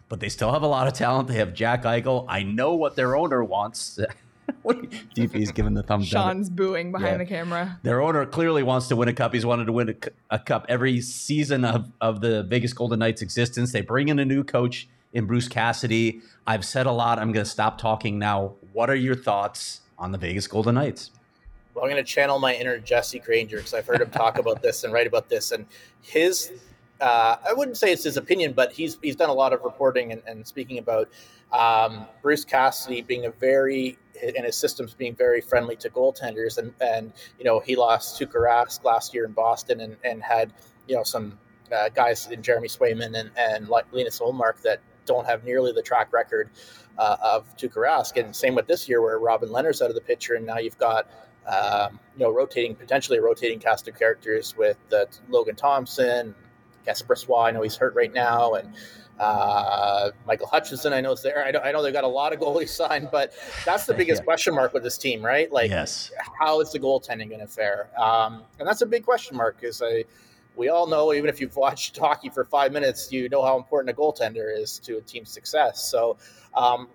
[0.10, 1.28] but they still have a lot of talent.
[1.28, 2.26] They have Jack Eichel.
[2.30, 4.00] I know what their owner wants.
[4.66, 6.28] DP's giving the thumbs down.
[6.28, 7.18] Sean's booing behind Yeah.
[7.18, 7.80] the camera.
[7.84, 9.34] Their owner clearly wants to win a cup.
[9.34, 13.22] He's wanted to win a, a cup every season of, of the Vegas Golden Knights'
[13.22, 13.72] existence.
[13.72, 16.22] They bring in a new coach in Bruce Cassidy.
[16.46, 17.20] I've said a lot.
[17.20, 18.54] I'm going to stop talking now.
[18.74, 21.12] What are your thoughts on the Vegas Golden Knights?
[21.74, 24.62] Well, I'm going to channel my inner Jesse Granger because I've heard him talk about
[24.62, 25.52] this and write about this.
[25.52, 25.66] And
[26.02, 26.52] his,
[27.02, 30.12] uh, I wouldn't say it's his opinion, but he's he's done a lot of reporting
[30.12, 31.10] and, and speaking about
[31.52, 36.60] um, Bruce Cassidy being a very and his systems being very friendly to goaltenders.
[36.60, 40.54] And and you know he lost Tuukka Rask last year in Boston and and had
[40.88, 41.40] you know some
[41.76, 46.14] uh, guys in Jeremy Swayman and and Linus Ullmark that don't have nearly the track
[46.14, 46.50] record
[47.00, 48.24] uh, of Tuukka Rask.
[48.24, 50.78] And same with this year where Robin Lehner's out of the picture, and now you've
[50.78, 51.10] got
[51.48, 56.36] um, you know, rotating potentially rotating cast of characters with uh, Logan Thompson,
[56.86, 57.48] Casper Brossoit.
[57.48, 58.74] I know he's hurt right now, and
[59.20, 60.94] uh, Michael Hutchinson.
[60.94, 61.46] I know is there.
[61.46, 63.34] I know, I know they've got a lot of goalies signed, but
[63.66, 64.26] that's the biggest yeah.
[64.26, 65.52] question mark with this team, right?
[65.52, 66.12] Like, yes.
[66.40, 67.90] how is the goaltending going to fare?
[68.00, 70.06] Um, and that's a big question mark because I.
[70.56, 73.98] We all know, even if you've watched hockey for five minutes, you know how important
[73.98, 75.82] a goaltender is to a team's success.
[75.90, 76.18] So,
[76.54, 76.90] um,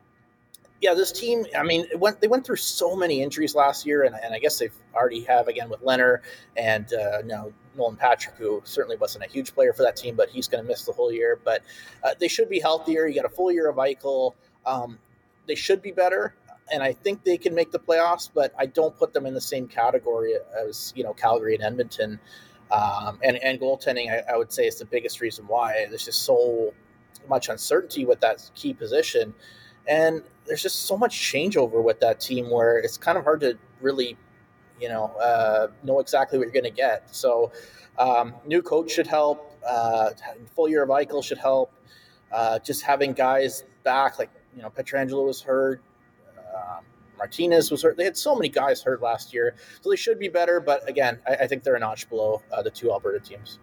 [0.80, 1.44] yeah, this team.
[1.56, 4.58] I mean, went, they went through so many injuries last year, and, and I guess
[4.58, 6.18] they've already have again with Lehner
[6.56, 10.28] and uh, now Nolan Patrick, who certainly wasn't a huge player for that team, but
[10.30, 11.38] he's going to miss the whole year.
[11.42, 11.62] But
[12.04, 13.06] uh, they should be healthier.
[13.06, 14.34] You got a full year of Eichel.
[14.66, 14.98] Um,
[15.46, 16.34] they should be better,
[16.72, 18.30] and I think they can make the playoffs.
[18.32, 22.20] But I don't put them in the same category as you know Calgary and Edmonton.
[22.70, 26.22] Um, and and goaltending, I, I would say, is the biggest reason why there's just
[26.22, 26.72] so
[27.28, 29.34] much uncertainty with that key position.
[29.88, 33.58] And there's just so much changeover with that team where it's kind of hard to
[33.80, 34.16] really,
[34.80, 37.14] you know, uh, know exactly what you're going to get.
[37.14, 37.50] So,
[37.98, 39.56] um, new coach should help.
[39.68, 40.10] Uh,
[40.54, 41.72] full year of Eichel should help.
[42.30, 45.82] Uh, just having guys back, like you know, Pietrangelo was hurt.
[46.54, 46.84] Um,
[47.16, 47.96] Martinez was hurt.
[47.96, 50.60] They had so many guys hurt last year, so they should be better.
[50.60, 53.58] But again, I, I think they're a notch below uh, the two Alberta teams.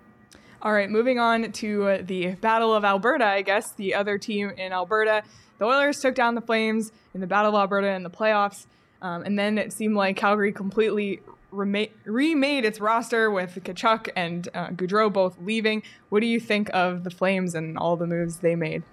[0.62, 4.50] All right, moving on to uh, the Battle of Alberta, I guess, the other team
[4.50, 5.24] in Alberta.
[5.58, 8.66] The Oilers took down the Flames in the Battle of Alberta in the playoffs,
[9.02, 14.48] um, and then it seemed like Calgary completely rema- remade its roster with Tkachuk and
[14.54, 15.84] uh, Gaudreau both leaving.
[16.10, 18.84] What do you think of the Flames and all the moves they made?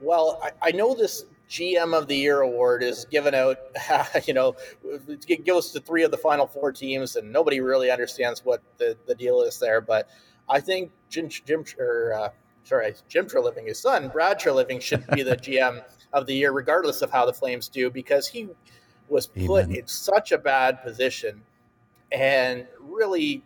[0.00, 3.58] Well, I, I know this GM of the Year award is given out,
[4.26, 8.44] you know, it goes to three of the final four teams, and nobody really understands
[8.44, 9.80] what the, the deal is there.
[9.80, 10.08] But
[10.48, 12.28] I think Jim, Jim or uh,
[12.66, 17.00] sorry, Jim Treliving, his son, Brad Treliving, should be the GM of the year, regardless
[17.00, 18.48] of how the Flames do, because he
[19.08, 19.76] was put Amen.
[19.76, 21.42] in such a bad position.
[22.10, 23.42] And really,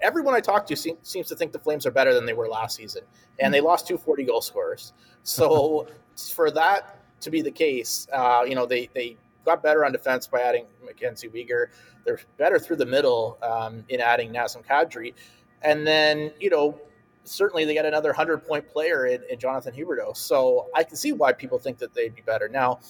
[0.00, 2.48] everyone I talk to seems, seems to think the Flames are better than they were
[2.48, 3.02] last season.
[3.40, 4.92] And they lost two 40 goal scorers.
[5.24, 5.88] So
[6.34, 10.28] for that to be the case, uh, you know, they, they got better on defense
[10.28, 11.66] by adding Mackenzie Weegar.
[12.04, 15.14] They're better through the middle um, in adding Nazem Kadri.
[15.62, 16.80] And then, you know,
[17.24, 20.16] certainly they got another 100 point player in, in Jonathan Huberdeau.
[20.16, 22.48] So I can see why people think that they'd be better.
[22.48, 22.80] Now,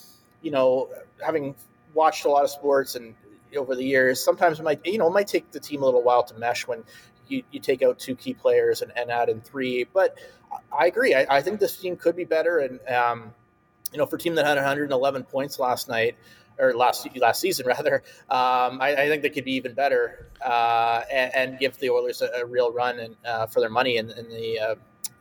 [0.40, 0.90] you know,
[1.24, 1.54] having
[1.94, 3.14] watched a lot of sports and
[3.56, 6.02] over the years, sometimes it might, you know, it might take the team a little
[6.02, 6.82] while to mesh when
[7.28, 9.84] you, you take out two key players and, and add in three.
[9.84, 10.18] But
[10.76, 11.14] I agree.
[11.14, 12.58] I, I think this team could be better.
[12.58, 13.34] And, um,
[13.92, 16.16] you know, for a team that had 111 points last night,
[16.58, 18.02] or last last season rather.
[18.28, 22.22] Um, I, I, think they could be even better uh, and, and, give the Oilers
[22.22, 24.74] a, a real run and, uh, for their money in, in the uh,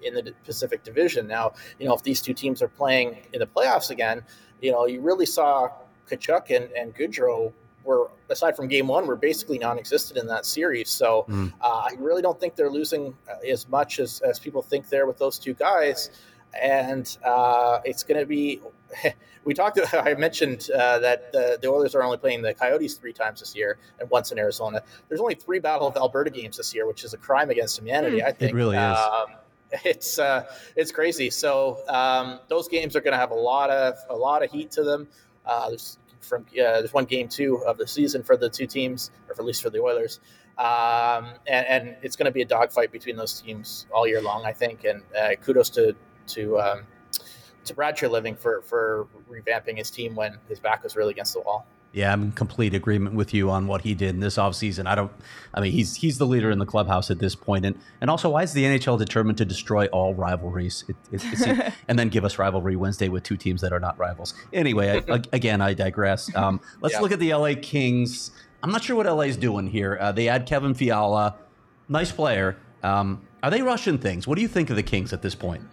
[0.04, 1.28] in the Pacific Division.
[1.28, 4.24] Now, you know, if these two teams are playing in the playoffs again,
[4.62, 5.70] you know, you really saw
[6.10, 10.90] Tkachuk and, and Gaudreau were aside from game one were basically non-existent in that series.
[10.90, 11.52] So mm.
[11.62, 13.16] uh, I really don't think they're losing
[13.48, 16.12] as much as, as people think there with those two guys.
[16.62, 18.62] And uh, it's going to be
[19.46, 19.80] we talked.
[19.94, 23.56] I mentioned uh, that the, the, Oilers are only playing the Coyotes three times this
[23.56, 24.82] year and once in Arizona.
[25.08, 28.20] There's only three Battle of Alberta games this year, which is a crime against humanity.
[28.20, 28.26] Mm.
[28.26, 28.98] I think it really is.
[28.98, 29.26] Um,
[29.86, 31.30] it's uh, it's crazy.
[31.30, 34.72] So um, those games are going to have a lot of a lot of heat
[34.72, 35.08] to them.
[35.46, 39.12] Uh, there's from uh, there's one game two of the season for the two teams,
[39.28, 40.20] or at least for the Oilers.
[40.58, 44.46] Um, and, and, it's going to be a dogfight between those teams all year long,
[44.46, 44.84] I think.
[44.84, 45.96] And uh, kudos to
[46.28, 46.82] to um,
[47.66, 51.42] to Brad Treliving for for revamping his team when his back was really against the
[51.42, 51.66] wall.
[51.94, 54.88] Yeah, I'm in complete agreement with you on what he did in this offseason.
[54.88, 55.12] I don't
[55.54, 58.30] I mean he's he's the leader in the clubhouse at this point and and also
[58.30, 62.40] why is the NHL determined to destroy all rivalries it, it, and then give us
[62.40, 64.34] rivalry Wednesday with two teams that are not rivals.
[64.54, 66.34] Anyway, I, again I digress.
[66.36, 67.02] Um, let's yeah.
[67.02, 68.32] look at the LA Kings.
[68.64, 69.98] I'm not sure what LA's doing here.
[70.00, 71.36] Uh, they add Kevin Fiala,
[71.90, 72.58] nice player.
[72.84, 74.28] Um, are they rushing things?
[74.28, 75.64] What do you think of the Kings at this point?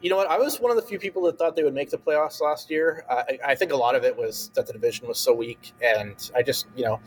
[0.00, 0.30] You know what?
[0.30, 2.70] I was one of the few people that thought they would make the playoffs last
[2.70, 3.04] year.
[3.08, 5.72] Uh, I, I, think a lot of it was that the division was so weak,
[5.82, 7.00] and I just, you know,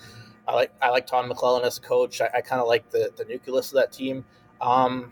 [0.47, 2.19] I like I like Tom McLellan as a coach.
[2.19, 4.25] I, I kind of like the the nucleus of that team.
[4.59, 5.11] Um,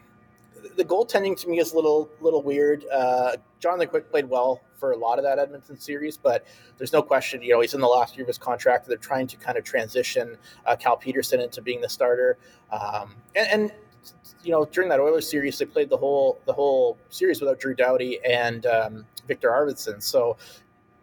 [0.75, 2.86] the goaltending to me is a little little weird.
[2.91, 6.45] Uh, Jonathan Quick played well for a lot of that Edmonton series, but
[6.77, 8.88] there's no question, you know, he's in the last year of his contract.
[8.88, 12.38] They're trying to kind of transition uh, Cal Petersen into being the starter,
[12.71, 13.71] um, and, and,
[14.43, 17.76] you know, during that Oilers series, they played the whole the whole series without Drew
[17.76, 20.02] Doughty and um, Viktor Arvidsson.
[20.02, 20.38] So,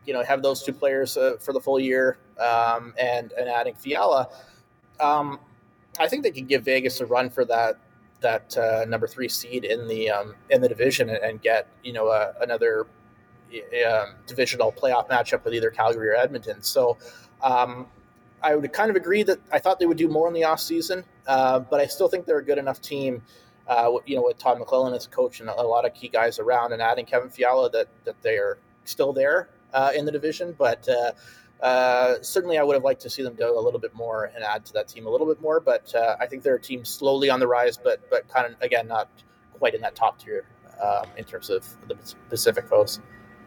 [0.06, 3.74] you know, have those two players uh, for the full year, um, and and adding
[3.74, 4.28] Fiala.
[5.00, 5.38] Um,
[5.98, 7.78] I think they could give Vegas a run for that
[8.20, 11.92] that uh, number three seed in the um, in the division and, and get you
[11.92, 12.86] know uh, another
[13.86, 16.62] um, divisional playoff matchup with either Calgary or Edmonton.
[16.62, 16.96] So
[17.42, 17.86] um,
[18.42, 20.60] I would kind of agree that I thought they would do more in the off
[20.60, 23.22] season, uh, but I still think they're a good enough team.
[23.66, 26.72] Uh, you know, with Todd McLellan as coach and a lot of key guys around,
[26.72, 30.54] and adding Kevin Fiala, that that they are still there uh, in the division.
[30.56, 31.12] But uh,
[31.64, 34.44] uh, certainly, I would have liked to see them do a little bit more and
[34.44, 35.58] add to that team a little bit more.
[35.58, 38.60] But uh, I think they're a team slowly on the rise, but but kind of
[38.62, 39.08] again not
[39.58, 40.44] quite in that top tier
[40.80, 41.96] um, in terms of the
[42.28, 43.00] Pacific foes.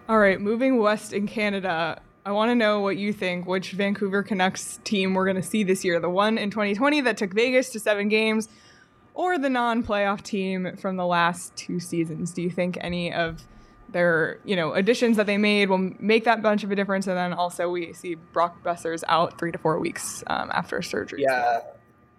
[0.07, 2.01] All right, moving west in Canada.
[2.30, 3.47] I want to know what you think.
[3.47, 5.99] Which Vancouver Canucks team we're going to see this year?
[5.99, 8.47] The one in 2020 that took Vegas to seven games,
[9.15, 12.32] or the non-playoff team from the last two seasons?
[12.32, 13.47] Do you think any of
[13.91, 17.07] their you know additions that they made will make that bunch of a difference.
[17.07, 21.23] And then also we see Brock Boeser's out three to four weeks um, after surgery.
[21.23, 21.61] Yeah,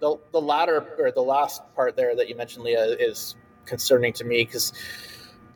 [0.00, 4.24] the the latter or the last part there that you mentioned, Leah, is concerning to
[4.24, 4.72] me because.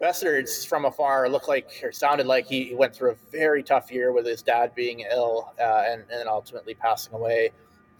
[0.00, 4.12] Boeser, from afar, looked like or sounded like he went through a very tough year
[4.12, 7.50] with his dad being ill uh, and, and ultimately passing away.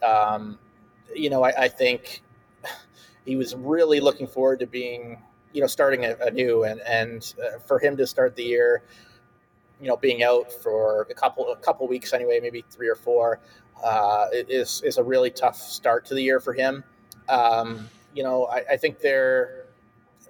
[0.03, 0.59] Um,
[1.15, 2.23] you know, I, I think
[3.25, 5.19] he was really looking forward to being
[5.55, 8.83] you know, starting a anew, and and uh, for him to start the year,
[9.81, 13.41] you know, being out for a couple a couple weeks anyway, maybe three or four,
[13.83, 16.83] uh, is is a really tough start to the year for him.
[17.29, 19.64] Um, you know, I, I think they're a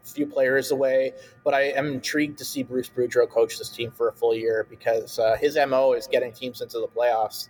[0.05, 4.09] few players away, but I am intrigued to see Bruce Boudreau coach this team for
[4.09, 7.49] a full year because uh, his mo is getting teams into the playoffs,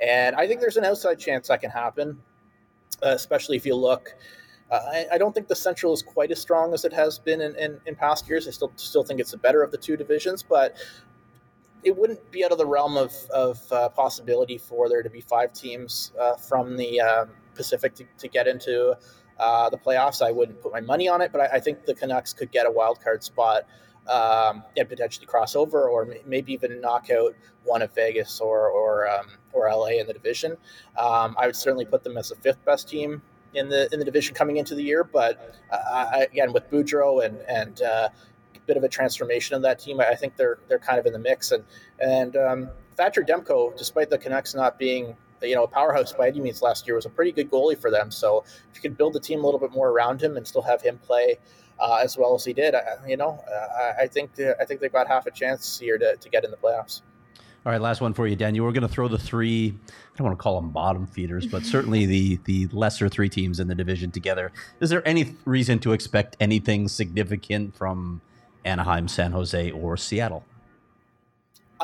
[0.00, 2.18] and I think there's an outside chance that can happen,
[3.02, 4.14] uh, especially if you look.
[4.70, 7.42] Uh, I, I, don't think the Central is quite as strong as it has been
[7.42, 8.48] in, in, in, past years.
[8.48, 10.76] I still still think it's the better of the two divisions, but
[11.84, 15.20] it wouldn't be out of the realm of, of uh, possibility for there to be
[15.20, 18.96] five teams uh, from the um, Pacific to, to, get into
[19.38, 20.22] uh, the playoffs.
[20.22, 22.66] I wouldn't put my money on it, but I, I think the Canucks could get
[22.66, 23.66] a wild card spot
[24.08, 29.08] um, and potentially cross over, or maybe even knock out one of Vegas or or
[29.08, 30.52] um, or LA in the division.
[30.96, 33.22] Um, I would certainly put them as the fifth best team
[33.54, 35.04] in the in the division coming into the year.
[35.04, 38.08] But uh, again, with Boudreau and and uh,
[38.54, 41.12] a bit of a transformation of that team, I think they're they're kind of in
[41.12, 41.52] the mix.
[41.52, 41.64] And
[41.98, 45.16] and um, Thatcher Demko, despite the Canucks not being
[45.46, 47.90] you know a powerhouse by any means last year, was a pretty good goalie for
[47.90, 48.10] them.
[48.10, 50.62] So if you could build the team a little bit more around him and still
[50.62, 51.38] have him play.
[51.76, 54.80] Uh, as well as he did, uh, you know, uh, I think uh, I think
[54.80, 57.02] they've got half a chance here to, to get in the playoffs.
[57.66, 58.54] All right, last one for you, Dan.
[58.54, 59.74] You were going to throw the three.
[59.88, 63.58] I don't want to call them bottom feeders, but certainly the the lesser three teams
[63.58, 64.52] in the division together.
[64.80, 68.20] Is there any reason to expect anything significant from
[68.66, 70.44] Anaheim, San Jose, or Seattle?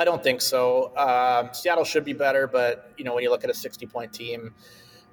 [0.00, 0.96] I don't think so.
[0.96, 4.14] Um, Seattle should be better, but you know when you look at a sixty point
[4.14, 4.54] team,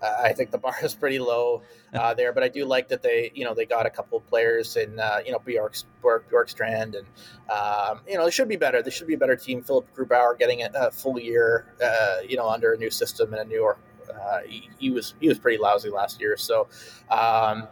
[0.02, 1.64] uh, I think the bar is pretty low
[1.94, 4.26] uh, there, but I do like that they, you know, they got a couple of
[4.28, 7.06] players in, uh, you know, Bjork, Bjork, Bjorkstrand, and
[7.50, 8.82] um, you know, they should be better.
[8.82, 9.62] They should be a better team.
[9.62, 13.42] Philipp Grubauer getting a, a full year, uh, you know, under a new system and
[13.42, 13.74] a new.
[14.10, 16.70] Uh, he, he, was he was pretty lousy last year, so.
[17.10, 17.68] Um,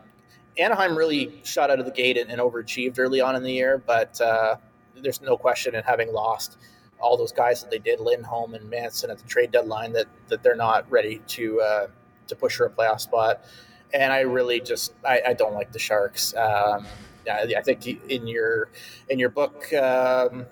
[0.58, 3.78] Anaheim really shot out of the gate and, and overachieved early on in the year,
[3.86, 4.56] but uh,
[4.96, 6.58] there's no question in having lost
[7.06, 10.42] all those guys that they did, Lindholm and Manson at the trade deadline, that that
[10.42, 11.88] they're not ready to uh,
[12.28, 13.46] to push for a playoff spot.
[13.94, 16.36] And I really just I, I don't like the Sharks.
[16.36, 16.88] Um,
[17.30, 18.70] I, I, think in your
[19.08, 19.72] in your book.
[19.74, 20.48] Um,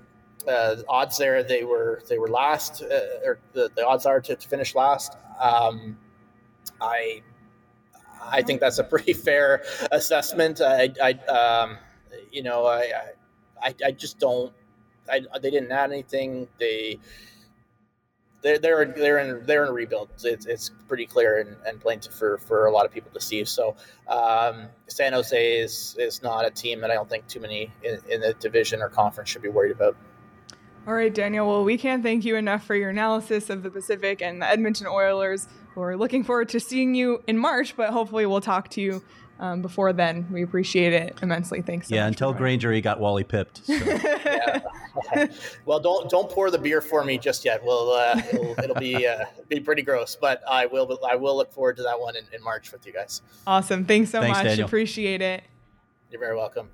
[0.47, 4.35] uh, odds there they were they were last uh, or the, the odds are to,
[4.35, 5.97] to finish last um,
[6.81, 7.21] i
[8.21, 11.77] i think that's a pretty fair assessment i i um,
[12.29, 12.91] you know I,
[13.61, 14.51] I i just don't
[15.09, 16.99] I, they didn't add anything they
[18.43, 20.09] they're they're they're in they're in a rebuild.
[20.23, 23.21] It's, it's pretty clear and, and plain to, for for a lot of people to
[23.21, 23.43] see.
[23.45, 23.75] So
[24.07, 27.99] um, San Jose is is not a team that I don't think too many in,
[28.09, 29.95] in the division or conference should be worried about.
[30.85, 31.47] All right, Daniel.
[31.47, 34.87] Well, we can't thank you enough for your analysis of the Pacific and the Edmonton
[34.87, 35.47] Oilers.
[35.75, 39.01] We're looking forward to seeing you in March, but hopefully we'll talk to you
[39.39, 41.61] um, before then, we appreciate it immensely.
[41.61, 41.89] Thanks.
[41.89, 43.65] So yeah, much until for Granger, he got Wally pipped.
[43.65, 43.73] So.
[43.73, 44.61] yeah.
[45.65, 47.63] well, don't don't pour the beer for me just yet.
[47.63, 51.51] Well, uh, it'll, it'll be uh, be pretty gross, but I will I will look
[51.51, 53.21] forward to that one in, in March with you guys.
[53.47, 53.85] Awesome.
[53.85, 54.45] Thanks so Thanks, much.
[54.45, 54.65] Daniel.
[54.65, 55.43] Appreciate it.
[56.11, 56.69] You're very welcome.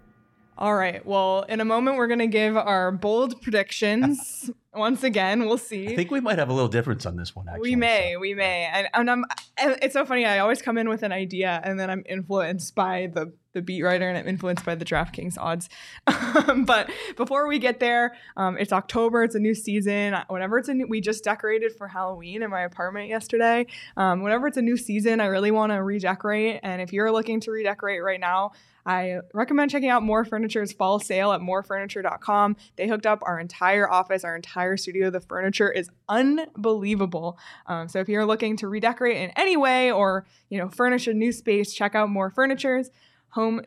[0.60, 1.06] All right.
[1.06, 4.52] Well, in a moment, we're going to give our bold predictions.
[4.74, 5.88] Once again, we'll see.
[5.88, 7.48] I think we might have a little difference on this one.
[7.48, 8.20] Actually, we may, so.
[8.20, 9.26] we may, and, and I'm.
[9.58, 10.26] and It's so funny.
[10.26, 13.82] I always come in with an idea, and then I'm influenced by the the beat
[13.82, 15.70] writer, and I'm influenced by the DraftKings odds.
[16.66, 19.24] but before we get there, um, it's October.
[19.24, 20.16] It's a new season.
[20.28, 23.66] Whenever it's a new, we just decorated for Halloween in my apartment yesterday.
[23.98, 26.60] Um, whenever it's a new season, I really want to redecorate.
[26.64, 28.52] And if you're looking to redecorate right now,
[28.90, 32.58] I recommend checking out More Furniture's fall sale at morefurniture.com.
[32.76, 35.12] They hooked up our entire office, our entire studio.
[35.12, 37.38] The furniture is unbelievable.
[37.68, 41.14] Um, so if you're looking to redecorate in any way or you know furnish a
[41.14, 42.90] new space, check out More Furniture's
[43.28, 43.62] home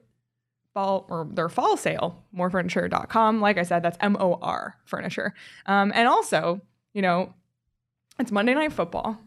[0.74, 3.40] fall or their fall sale, morefurniture.com.
[3.40, 5.34] Like I said, that's M O R furniture.
[5.66, 6.60] Um, and also,
[6.94, 7.32] you know,
[8.18, 9.20] it's Monday Night Football,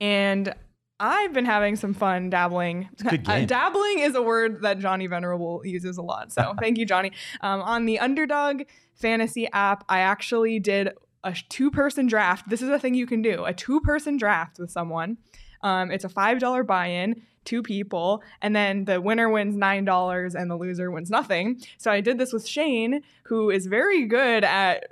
[0.00, 0.54] and
[1.02, 2.88] I've been having some fun dabbling.
[3.04, 6.32] Uh, dabbling is a word that Johnny Venerable uses a lot.
[6.32, 7.10] So thank you, Johnny.
[7.40, 8.62] Um, on the Underdog
[8.94, 10.90] Fantasy app, I actually did
[11.24, 12.48] a two person draft.
[12.48, 15.18] This is a thing you can do a two person draft with someone.
[15.64, 20.50] Um, it's a $5 buy in, two people, and then the winner wins $9 and
[20.50, 21.60] the loser wins nothing.
[21.78, 24.84] So I did this with Shane, who is very good at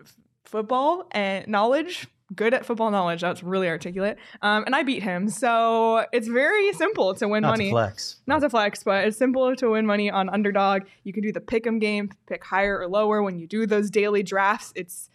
[0.44, 2.08] football and knowledge.
[2.34, 3.22] Good at football knowledge.
[3.22, 4.16] That's really articulate.
[4.40, 5.28] Um, and I beat him.
[5.28, 8.20] So it's very simple to win Not money to flex.
[8.26, 10.82] not to flex, but it's simple to win money on underdog.
[11.02, 13.90] You can do the pick 'em game, pick higher or lower when you do those
[13.90, 14.72] daily drafts.
[14.76, 15.08] It's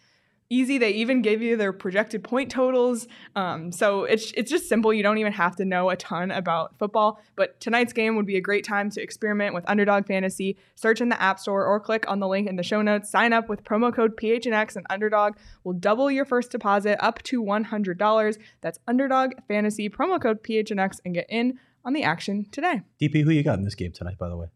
[0.50, 0.78] easy.
[0.78, 3.06] They even give you their projected point totals.
[3.34, 4.92] Um, so it's it's just simple.
[4.92, 7.20] You don't even have to know a ton about football.
[7.34, 10.56] But tonight's game would be a great time to experiment with Underdog Fantasy.
[10.74, 13.10] Search in the App Store or click on the link in the show notes.
[13.10, 17.42] Sign up with promo code PHNX and Underdog will double your first deposit up to
[17.42, 18.38] $100.
[18.60, 22.82] That's Underdog Fantasy promo code PHNX and get in on the action today.
[23.00, 24.18] DP, who you got in this game tonight?
[24.18, 24.48] By the way,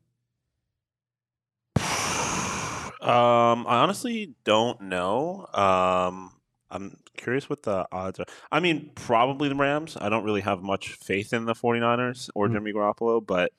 [3.00, 5.46] Um, I honestly don't know.
[5.54, 6.32] Um,
[6.70, 8.24] I'm curious what the odds are.
[8.52, 9.96] I mean, probably the Rams.
[10.00, 12.52] I don't really have much faith in the 49ers or Mm.
[12.52, 13.52] Jimmy Garoppolo, but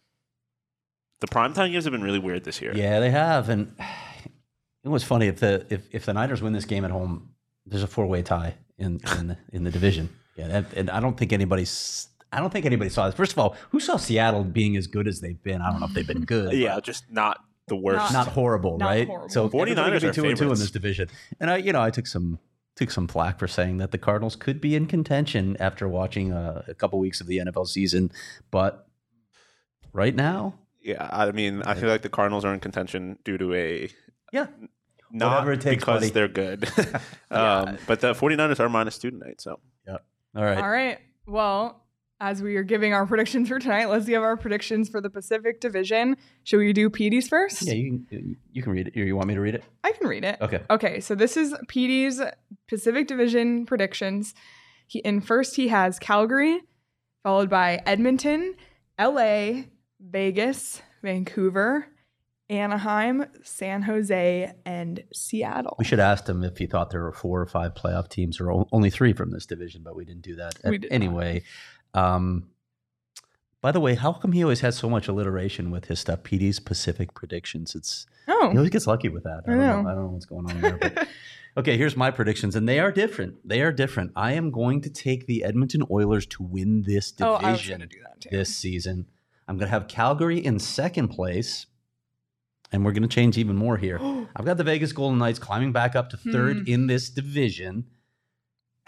[1.20, 2.72] the primetime games have been really weird this year.
[2.76, 3.76] yeah, they have, and
[4.84, 7.30] it was funny if the if, if the Niners win this game at home,
[7.66, 10.10] there's a four way tie in in the, in the division.
[10.36, 12.08] Yeah, that, and I don't think anybody's.
[12.34, 13.16] I don't think anybody saw this.
[13.16, 15.62] First of all, who saw Seattle being as good as they've been?
[15.62, 16.54] I don't know if they've been good.
[16.54, 17.40] Yeah, just not
[17.72, 18.12] the worst.
[18.12, 19.08] not horrible, Not right?
[19.08, 19.30] horrible.
[19.30, 21.08] So 49ers everybody could be are two and two in this division.
[21.40, 22.38] And I, you know, I took some
[22.76, 26.64] took some flack for saying that the Cardinals could be in contention after watching uh,
[26.68, 28.12] a couple weeks of the NFL season,
[28.50, 28.88] but
[29.94, 33.54] right now, yeah, I mean, I feel like the Cardinals are in contention due to
[33.54, 33.90] a
[34.34, 34.48] yeah,
[35.12, 36.12] not Whatever it takes, because buddy.
[36.12, 36.68] they're good.
[37.32, 39.98] um, but the 49ers are minus two tonight, so yeah.
[40.36, 40.58] All right.
[40.58, 41.00] All right.
[41.28, 41.84] Well,
[42.22, 45.60] as we are giving our predictions for tonight, let's give our predictions for the Pacific
[45.60, 46.16] Division.
[46.44, 47.64] Should we do PD's first?
[47.64, 48.96] Yeah, you can you can read it.
[48.96, 49.64] You want me to read it?
[49.84, 50.38] I can read it.
[50.40, 50.62] Okay.
[50.70, 52.22] Okay, so this is PD's
[52.70, 54.36] Pacific Division predictions.
[54.86, 56.62] He in first he has Calgary,
[57.24, 58.54] followed by Edmonton,
[59.00, 59.64] LA,
[60.00, 61.88] Vegas, Vancouver,
[62.52, 65.76] Anaheim, San Jose, and Seattle.
[65.80, 68.66] We should ask him if he thought there were four or five playoff teams or
[68.72, 70.62] only three from this division, but we didn't do that.
[70.64, 71.44] Did anyway,
[71.94, 72.48] um,
[73.62, 76.24] by the way, how come he always has so much alliteration with his stuff?
[76.24, 77.76] PD's Pacific predictions.
[77.76, 78.40] It's oh.
[78.42, 79.44] he Oh, always gets lucky with that.
[79.48, 79.82] I, I don't know.
[79.84, 79.90] know.
[79.90, 80.78] I don't know what's going on there.
[80.78, 81.08] But
[81.58, 83.48] okay, here's my predictions, and they are different.
[83.48, 84.12] They are different.
[84.16, 87.90] I am going to take the Edmonton Oilers to win this oh, division I was
[87.90, 88.30] do that too.
[88.32, 89.06] this season.
[89.48, 91.68] I'm going to have Calgary in second place,
[92.72, 94.00] and we're going to change even more here.
[94.36, 96.64] I've got the Vegas Golden Knights climbing back up to third Hmm.
[96.68, 97.86] in this division,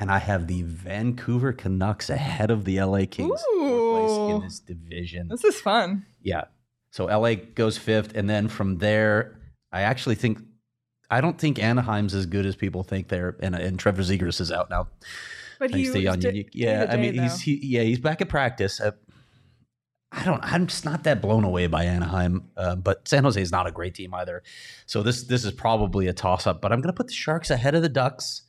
[0.04, 4.60] and I have the Vancouver Canucks ahead of the LA Kings in place in this
[4.60, 5.30] division.
[5.30, 6.06] This is fun.
[6.22, 6.44] Yeah.
[6.92, 9.40] So LA goes fifth, and then from there,
[9.72, 10.40] I actually think
[11.10, 14.52] I don't think Anaheim's as good as people think they're, and, and Trevor Zegras is
[14.52, 14.90] out now.
[15.58, 16.50] But Thanks he to was Jan di- Unique.
[16.52, 18.82] Yeah, I mean, he's he, yeah, he's back at practice.
[18.82, 18.92] Uh,
[20.12, 20.44] I don't.
[20.44, 23.72] I'm just not that blown away by Anaheim, uh, but San Jose is not a
[23.72, 24.44] great team either.
[24.86, 26.62] So this this is probably a toss up.
[26.62, 28.42] But I'm going to put the Sharks ahead of the Ducks,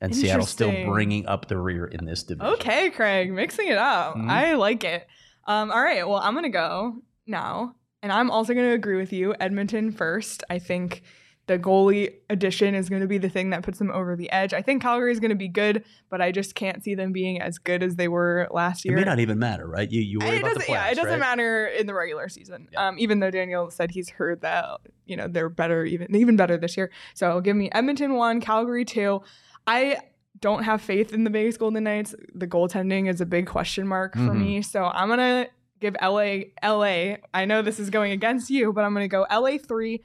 [0.00, 2.54] and Seattle still bringing up the rear in this division.
[2.54, 4.16] Okay, Craig, mixing it up.
[4.16, 4.30] Mhm.
[4.30, 5.06] I like it.
[5.46, 9.34] Um, all right, well, I'm gonna go now, and I'm also gonna agree with you.
[9.40, 10.44] Edmonton first.
[10.50, 11.02] I think
[11.46, 14.52] the goalie addition is going to be the thing that puts them over the edge.
[14.52, 17.40] I think Calgary is going to be good, but I just can't see them being
[17.40, 18.96] as good as they were last year.
[18.96, 19.88] It may not even matter, right?
[19.88, 21.18] You you worry it about the doesn't, yeah, it doesn't right?
[21.20, 22.68] matter in the regular season.
[22.72, 22.88] Yeah.
[22.88, 26.56] Um, even though Daniel said he's heard that you know they're better, even even better
[26.56, 26.90] this year.
[27.14, 29.22] So give me Edmonton one, Calgary two.
[29.66, 29.98] I
[30.40, 32.14] don't have faith in the Vegas Golden Knights.
[32.34, 34.38] The goaltending is a big question mark for Mhm.
[34.38, 34.62] me.
[34.62, 35.46] So I'm gonna
[35.80, 37.16] give LA LA.
[37.34, 40.02] I know this is going against you, but I'm gonna go LA three,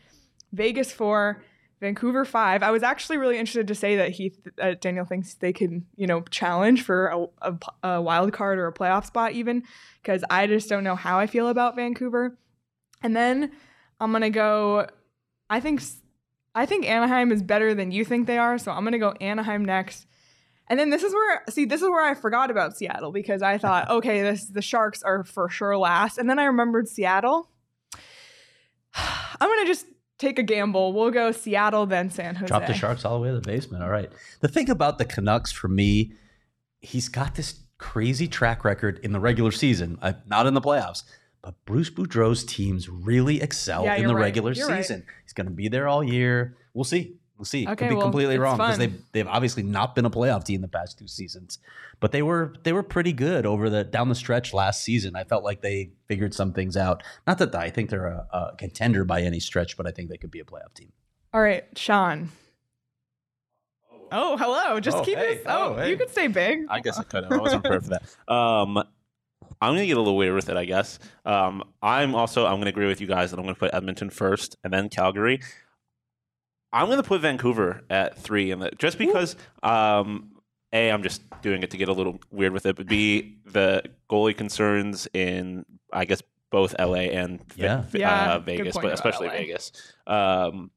[0.54, 1.44] Vegas four.
[1.80, 2.62] Vancouver five.
[2.62, 4.32] I was actually really interested to say that he,
[4.62, 7.58] uh, Daniel thinks they can, you know, challenge for a, a,
[7.90, 9.64] a wild card or a playoff spot even,
[10.00, 12.38] because I just don't know how I feel about Vancouver.
[13.02, 13.52] And then
[14.00, 14.86] I'm gonna go.
[15.50, 15.82] I think
[16.54, 19.64] I think Anaheim is better than you think they are, so I'm gonna go Anaheim
[19.64, 20.06] next.
[20.68, 23.58] And then this is where see this is where I forgot about Seattle because I
[23.58, 27.50] thought okay this the Sharks are for sure last, and then I remembered Seattle.
[28.96, 29.86] I'm gonna just
[30.18, 30.94] take a gamble.
[30.94, 32.48] We'll go Seattle then San Jose.
[32.48, 33.84] Drop the Sharks all the way to the basement.
[33.84, 34.12] All right.
[34.40, 36.14] The thing about the Canucks for me,
[36.80, 41.04] he's got this crazy track record in the regular season, uh, not in the playoffs.
[41.42, 44.22] But Bruce Boudreau's teams really excel Yeah, in the right.
[44.22, 44.84] regular You're right.
[44.84, 45.06] season.
[45.24, 46.56] He's going to be there all year.
[46.74, 47.16] We'll see.
[47.38, 47.64] We'll see.
[47.66, 50.62] Okay, Could be well, completely wrong because they've they've obviously not been a playoff team
[50.62, 51.58] the past two seasons,
[52.00, 55.16] but they were they were pretty good over the down the stretch last season.
[55.16, 57.02] I felt like they figured some things out.
[57.26, 60.18] Not that I think they're a, a contender by any stretch, but I think they
[60.18, 60.92] could be a playoff team.
[61.34, 62.30] All right, Sean.
[64.12, 64.80] Oh, hello.
[64.80, 65.36] Just Oh, keep hey.
[65.38, 65.44] this.
[65.48, 65.90] Oh, Oh, hey.
[65.90, 66.66] you could stay big.
[66.70, 67.24] I guess I could.
[67.24, 68.04] I wasn't prepared for that.
[68.32, 68.84] Um,
[69.62, 70.98] I'm gonna get a little weird with it, I guess.
[71.26, 74.58] Um, I'm also I'm gonna agree with you guys that I'm gonna put Edmonton first
[74.64, 75.40] and then Calgary.
[76.74, 80.32] I'm gonna put Vancouver at three, and just because um,
[80.74, 83.84] a I'm just doing it to get a little weird with it, but b the
[84.10, 87.82] goalie concerns in I guess both LA and Yeah.
[87.82, 89.34] Ve- Yeah, uh, Vegas, but especially LA.
[89.34, 89.72] Vegas.
[90.08, 90.72] Um,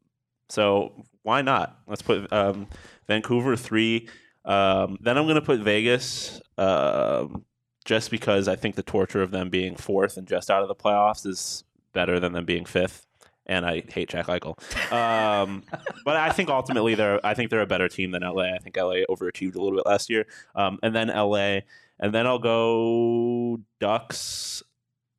[0.49, 1.79] so why not?
[1.87, 2.69] Let's put um,
[3.09, 4.09] Vancouver three.
[4.45, 7.45] Um, then I'm going to put Vegas um,
[7.85, 10.75] just because I think the torture of them being fourth and just out of the
[10.75, 13.07] playoffs is better than them being fifth.
[13.47, 14.57] And I hate Jack Eichel.
[14.91, 15.65] Um,
[16.05, 18.55] but I think ultimately they're I think they're a better team than LA.
[18.55, 20.27] I think LA overachieved a little bit last year.
[20.55, 21.59] Um, and then LA,
[22.01, 24.63] and then I'll go Ducks,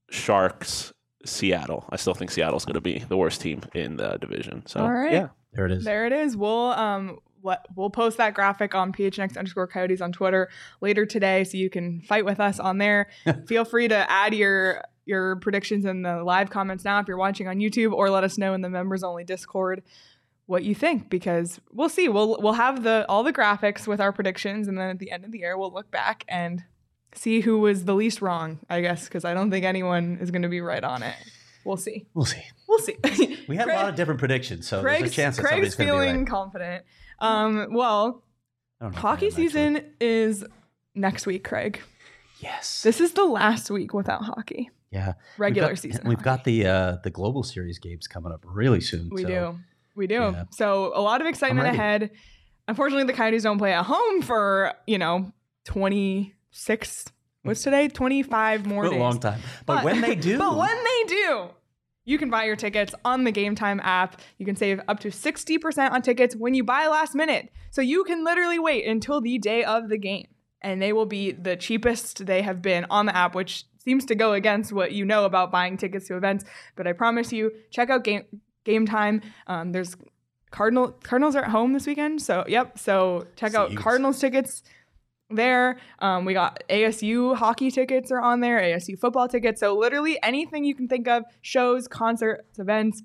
[0.10, 0.92] Sharks,
[1.24, 1.86] Seattle.
[1.92, 4.66] I still think Seattle's going to be the worst team in the division.
[4.66, 5.12] So All right.
[5.14, 5.84] yeah, There it is.
[5.84, 6.36] There it is.
[6.36, 10.50] We'll um let, we'll post that graphic on phnx underscore coyotes on Twitter
[10.82, 13.10] later today, so you can fight with us on there.
[13.48, 17.48] Feel free to add your your predictions in the live comments now if you're watching
[17.48, 19.84] on YouTube, or let us know in the members only Discord
[20.48, 22.10] what you think because we'll see.
[22.10, 25.24] We'll we'll have the all the graphics with our predictions, and then at the end
[25.24, 26.64] of the year we'll look back and
[27.14, 28.60] see who was the least wrong.
[28.70, 31.16] I guess because I don't think anyone is going to be right on it.
[31.64, 32.06] We'll see.
[32.14, 32.44] We'll see.
[32.68, 32.96] We'll see.
[33.48, 35.76] We had a lot of different predictions, so Craig's, there's a chance that Craig's somebody's
[35.76, 36.28] going be feeling right.
[36.28, 36.86] confident.
[37.20, 38.24] Um, well,
[38.80, 40.46] I don't know if I hockey season is
[40.94, 41.82] next week, Craig.
[42.40, 42.84] Yes.
[42.84, 44.70] This is the last week without hockey.
[44.92, 45.14] yeah.
[45.38, 46.02] Regular we've got, season.
[46.08, 46.26] We've hockey.
[46.26, 49.10] got the uh, the global series games coming up really soon.
[49.12, 49.60] We so do.
[49.96, 50.16] We do.
[50.16, 50.44] yeah.
[50.52, 52.12] So a lot of excitement ahead.
[52.68, 55.32] Unfortunately, the Coyotes don't play at home for, you know,
[55.66, 57.06] 26,
[57.44, 57.88] what's today?
[57.88, 59.00] 25 more a days.
[59.00, 59.40] long time.
[59.66, 61.48] But, when they do, But when they do,
[62.06, 64.22] you can buy your tickets on the Game Time app.
[64.38, 67.50] You can save up to 60% on tickets when you buy last minute.
[67.72, 70.28] So you can literally wait until the day of the game.
[70.62, 74.16] And they will be the cheapest they have been on the app, which seems to
[74.16, 76.46] go against what you know about buying tickets to events.
[76.76, 78.24] But I promise you, check out Game
[78.64, 79.22] Game Time.
[79.46, 79.96] Um, there's
[80.50, 82.80] Cardinal Cardinals are at home this weekend, so yep.
[82.80, 83.76] So check out.
[83.76, 84.64] Cardinals tickets
[85.30, 85.80] there.
[86.00, 89.60] Um, we got ASU hockey tickets are on there, ASU football tickets.
[89.60, 93.02] So literally anything you can think of, shows, concerts, events,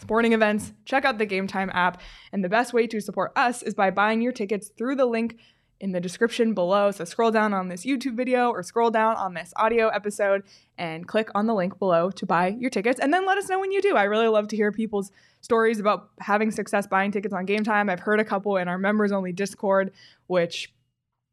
[0.00, 2.00] sporting events, check out the Game Time app.
[2.32, 5.36] And the best way to support us is by buying your tickets through the link
[5.80, 6.90] in the description below.
[6.90, 10.42] So scroll down on this YouTube video or scroll down on this audio episode
[10.76, 13.00] and click on the link below to buy your tickets.
[13.00, 13.96] And then let us know when you do.
[13.96, 17.88] I really love to hear people's stories about having success buying tickets on game time.
[17.88, 19.92] I've heard a couple in our members only Discord,
[20.26, 20.70] which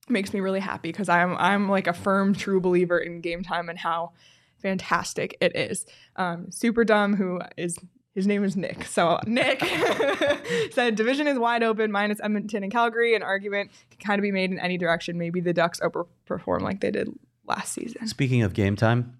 [0.09, 3.69] makes me really happy because I'm I'm like a firm true believer in game time
[3.69, 4.13] and how
[4.61, 5.85] fantastic it is.
[6.15, 7.77] Um, Super dumb, who is
[8.17, 8.85] his name is Nick.
[8.85, 9.63] So Nick
[10.71, 13.15] said division is wide open minus Edmonton and Calgary.
[13.15, 15.19] An argument can kind of be made in any direction.
[15.19, 17.09] Maybe the Ducks overperform like they did
[17.45, 18.07] last season.
[18.07, 19.19] Speaking of game time,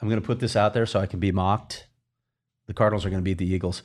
[0.00, 1.86] I'm going to put this out there so I can be mocked.
[2.66, 3.84] The Cardinals are going to beat the Eagles.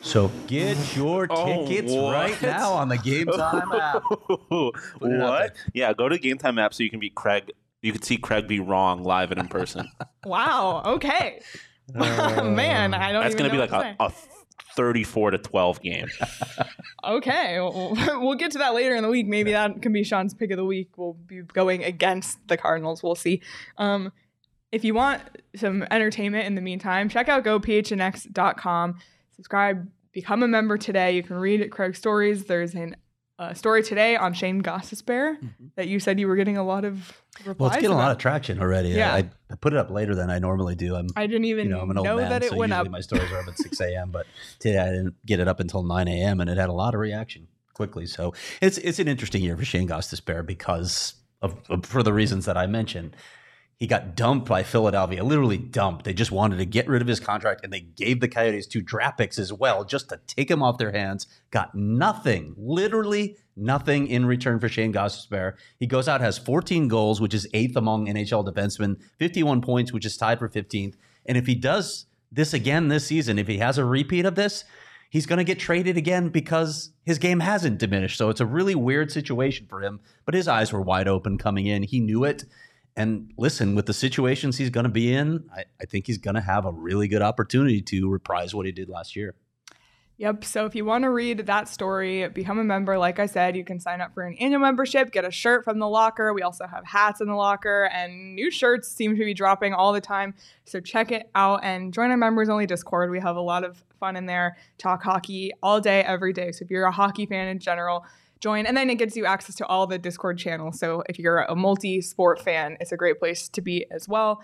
[0.00, 2.12] So get your Oh, tickets what?
[2.12, 4.02] right now on the Game Time app.
[5.00, 5.56] what?
[5.74, 7.52] Yeah, go to Game Time app so you can be Craig.
[7.82, 9.88] You can see Craig be wrong live and in person.
[10.24, 10.82] Wow.
[10.84, 11.40] Okay.
[11.94, 13.22] Man, I don't.
[13.22, 14.12] That's gonna be like a, a
[14.76, 16.06] 34 to 12 game.
[17.02, 19.26] Okay, we'll, we'll get to that later in the week.
[19.26, 20.90] Maybe that can be Sean's pick of the week.
[20.98, 23.02] We'll be going against the Cardinals.
[23.02, 23.40] We'll see.
[23.78, 24.12] Um,
[24.70, 25.22] if you want
[25.56, 28.98] some entertainment in the meantime, check out gophnx.com.
[29.38, 31.12] Subscribe, become a member today.
[31.12, 32.46] You can read Craig's stories.
[32.46, 32.96] There's an
[33.38, 35.36] uh, story today on Shane Gostisbehere
[35.76, 37.56] that you said you were getting a lot of replies.
[37.58, 38.88] Well, it's getting a lot of traction already.
[38.88, 39.14] Yeah.
[39.14, 40.96] I, I put it up later than I normally do.
[40.96, 42.70] I'm, I didn't even you know, I'm an old know man, that it so went
[42.70, 42.90] usually up.
[42.90, 44.10] my stories are up at 6 a.m.
[44.10, 44.26] But
[44.58, 46.40] today I didn't get it up until 9 a.m.
[46.40, 48.06] and it had a lot of reaction quickly.
[48.06, 52.44] So it's it's an interesting year for Shane Gostisbehere because of, of for the reasons
[52.46, 53.14] that I mentioned.
[53.78, 56.04] He got dumped by Philadelphia, literally dumped.
[56.04, 58.82] They just wanted to get rid of his contract, and they gave the Coyotes two
[58.82, 61.28] draft picks as well, just to take him off their hands.
[61.52, 65.54] Got nothing, literally nothing in return for Shane Gostisbehere.
[65.78, 70.06] He goes out, has 14 goals, which is eighth among NHL defensemen, 51 points, which
[70.06, 70.94] is tied for 15th.
[71.26, 74.64] And if he does this again this season, if he has a repeat of this,
[75.10, 78.18] he's going to get traded again because his game hasn't diminished.
[78.18, 80.00] So it's a really weird situation for him.
[80.24, 81.82] But his eyes were wide open coming in.
[81.84, 82.44] He knew it.
[82.98, 86.34] And listen, with the situations he's going to be in, I, I think he's going
[86.34, 89.36] to have a really good opportunity to reprise what he did last year.
[90.16, 90.44] Yep.
[90.44, 92.98] So if you want to read that story, become a member.
[92.98, 95.78] Like I said, you can sign up for an annual membership, get a shirt from
[95.78, 96.34] the locker.
[96.34, 99.92] We also have hats in the locker, and new shirts seem to be dropping all
[99.92, 100.34] the time.
[100.64, 103.12] So check it out and join our members only Discord.
[103.12, 106.50] We have a lot of fun in there, talk hockey all day, every day.
[106.50, 108.04] So if you're a hockey fan in general,
[108.40, 108.66] join.
[108.66, 110.78] And then it gives you access to all the Discord channels.
[110.78, 114.42] So if you're a multi sport fan, it's a great place to be as well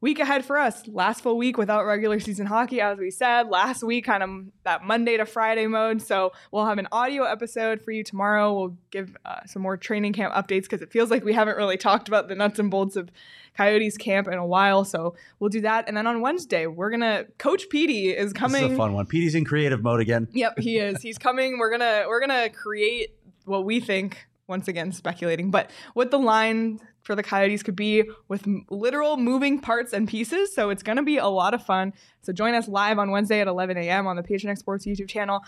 [0.00, 0.86] week ahead for us.
[0.88, 3.48] Last full week without regular season hockey, as we said.
[3.48, 4.30] Last week, kind of
[4.64, 6.02] that Monday to Friday mode.
[6.02, 8.52] So we'll have an audio episode for you tomorrow.
[8.52, 11.76] We'll give uh, some more training camp updates because it feels like we haven't really
[11.76, 13.10] talked about the nuts and bolts of
[13.56, 14.84] Coyotes camp in a while.
[14.84, 15.86] So we'll do that.
[15.88, 18.62] And then on Wednesday, we're gonna Coach Petey is coming.
[18.62, 19.06] This is a fun one.
[19.06, 20.28] Petey's in creative mode again.
[20.32, 21.02] Yep, he is.
[21.02, 21.58] He's coming.
[21.58, 24.26] We're gonna we're gonna create what we think.
[24.46, 29.60] Once again, speculating, but what the line for the Coyotes could be with literal moving
[29.60, 30.52] parts and pieces.
[30.54, 31.92] So it's going to be a lot of fun.
[32.22, 34.06] So join us live on Wednesday at 11 a.m.
[34.06, 35.40] on the PHNX Sports YouTube channel.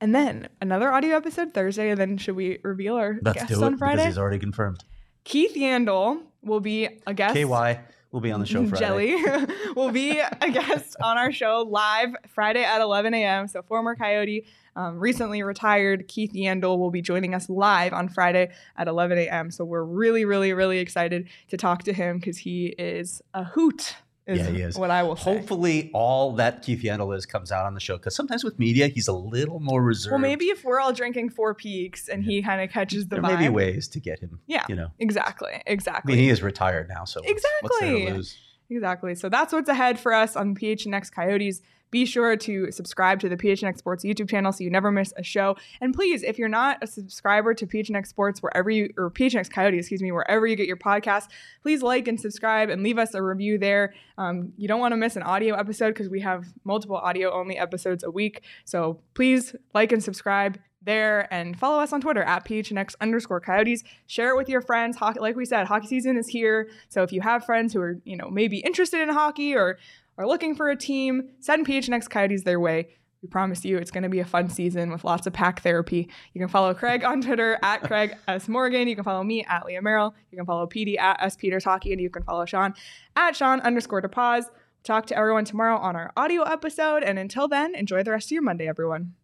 [0.00, 1.90] And then another audio episode Thursday.
[1.90, 4.84] And then should we reveal our Let's it on because he's already confirmed.
[5.24, 7.34] Keith Yandle will be a guest.
[7.34, 7.80] KY
[8.10, 9.16] will be on the show Friday.
[9.22, 13.48] Jelly will be a guest on our show live Friday at 11 a.m.
[13.48, 14.46] So former Coyote,
[14.76, 19.50] um, recently retired Keith Yandle will be joining us live on Friday at 11 a.m.
[19.50, 23.96] So we're really, really, really excited to talk to him because he is a hoot.
[24.28, 24.78] Is Yeah, he is.
[24.78, 25.22] What I will say.
[25.38, 28.86] Hopefully, all that Keith Yandle is comes out on the show because sometimes with media,
[28.88, 30.12] he's a little more reserved.
[30.12, 33.22] Well, maybe if we're all drinking Four Peaks and he kind of catches the there
[33.22, 33.38] vibe.
[33.38, 34.40] may be ways to get him.
[34.46, 34.88] Yeah, you know.
[34.98, 35.62] exactly, exactly.
[35.66, 36.12] I exactly.
[36.14, 38.12] mean, he is retired now, so what's- what's Exactly.
[38.12, 38.36] lose?
[38.70, 39.14] Exactly.
[39.14, 41.62] So that's what's ahead for us on PHNX Coyotes.
[41.90, 45.22] Be sure to subscribe to the PHNX Sports YouTube channel so you never miss a
[45.22, 45.56] show.
[45.80, 49.78] And please, if you're not a subscriber to PHNX Sports, wherever you, or PHNX Coyote,
[49.78, 51.28] excuse me, wherever you get your podcast,
[51.62, 53.94] please like and subscribe and leave us a review there.
[54.16, 57.58] Um, you don't want to miss an audio episode because we have multiple audio only
[57.58, 58.42] episodes a week.
[58.64, 63.84] So please like and subscribe there and follow us on Twitter at PHNX underscore coyotes.
[64.06, 64.96] Share it with your friends.
[64.96, 66.68] Hockey, like we said, hockey season is here.
[66.88, 69.78] So if you have friends who are, you know, maybe interested in hockey or
[70.18, 72.88] are looking for a team, send PHNX coyotes their way.
[73.22, 76.08] We promise you it's going to be a fun season with lots of pack therapy.
[76.34, 78.48] You can follow Craig on Twitter at Craig S.
[78.48, 78.86] Morgan.
[78.86, 80.14] You can follow me at Leah Merrill.
[80.30, 81.36] You can follow PD at S.
[81.36, 81.92] Peters Hockey.
[81.92, 82.74] And you can follow Sean
[83.16, 84.44] at Sean underscore to pause.
[84.84, 87.02] Talk to everyone tomorrow on our audio episode.
[87.02, 89.14] And until then, enjoy the rest of your Monday, everyone.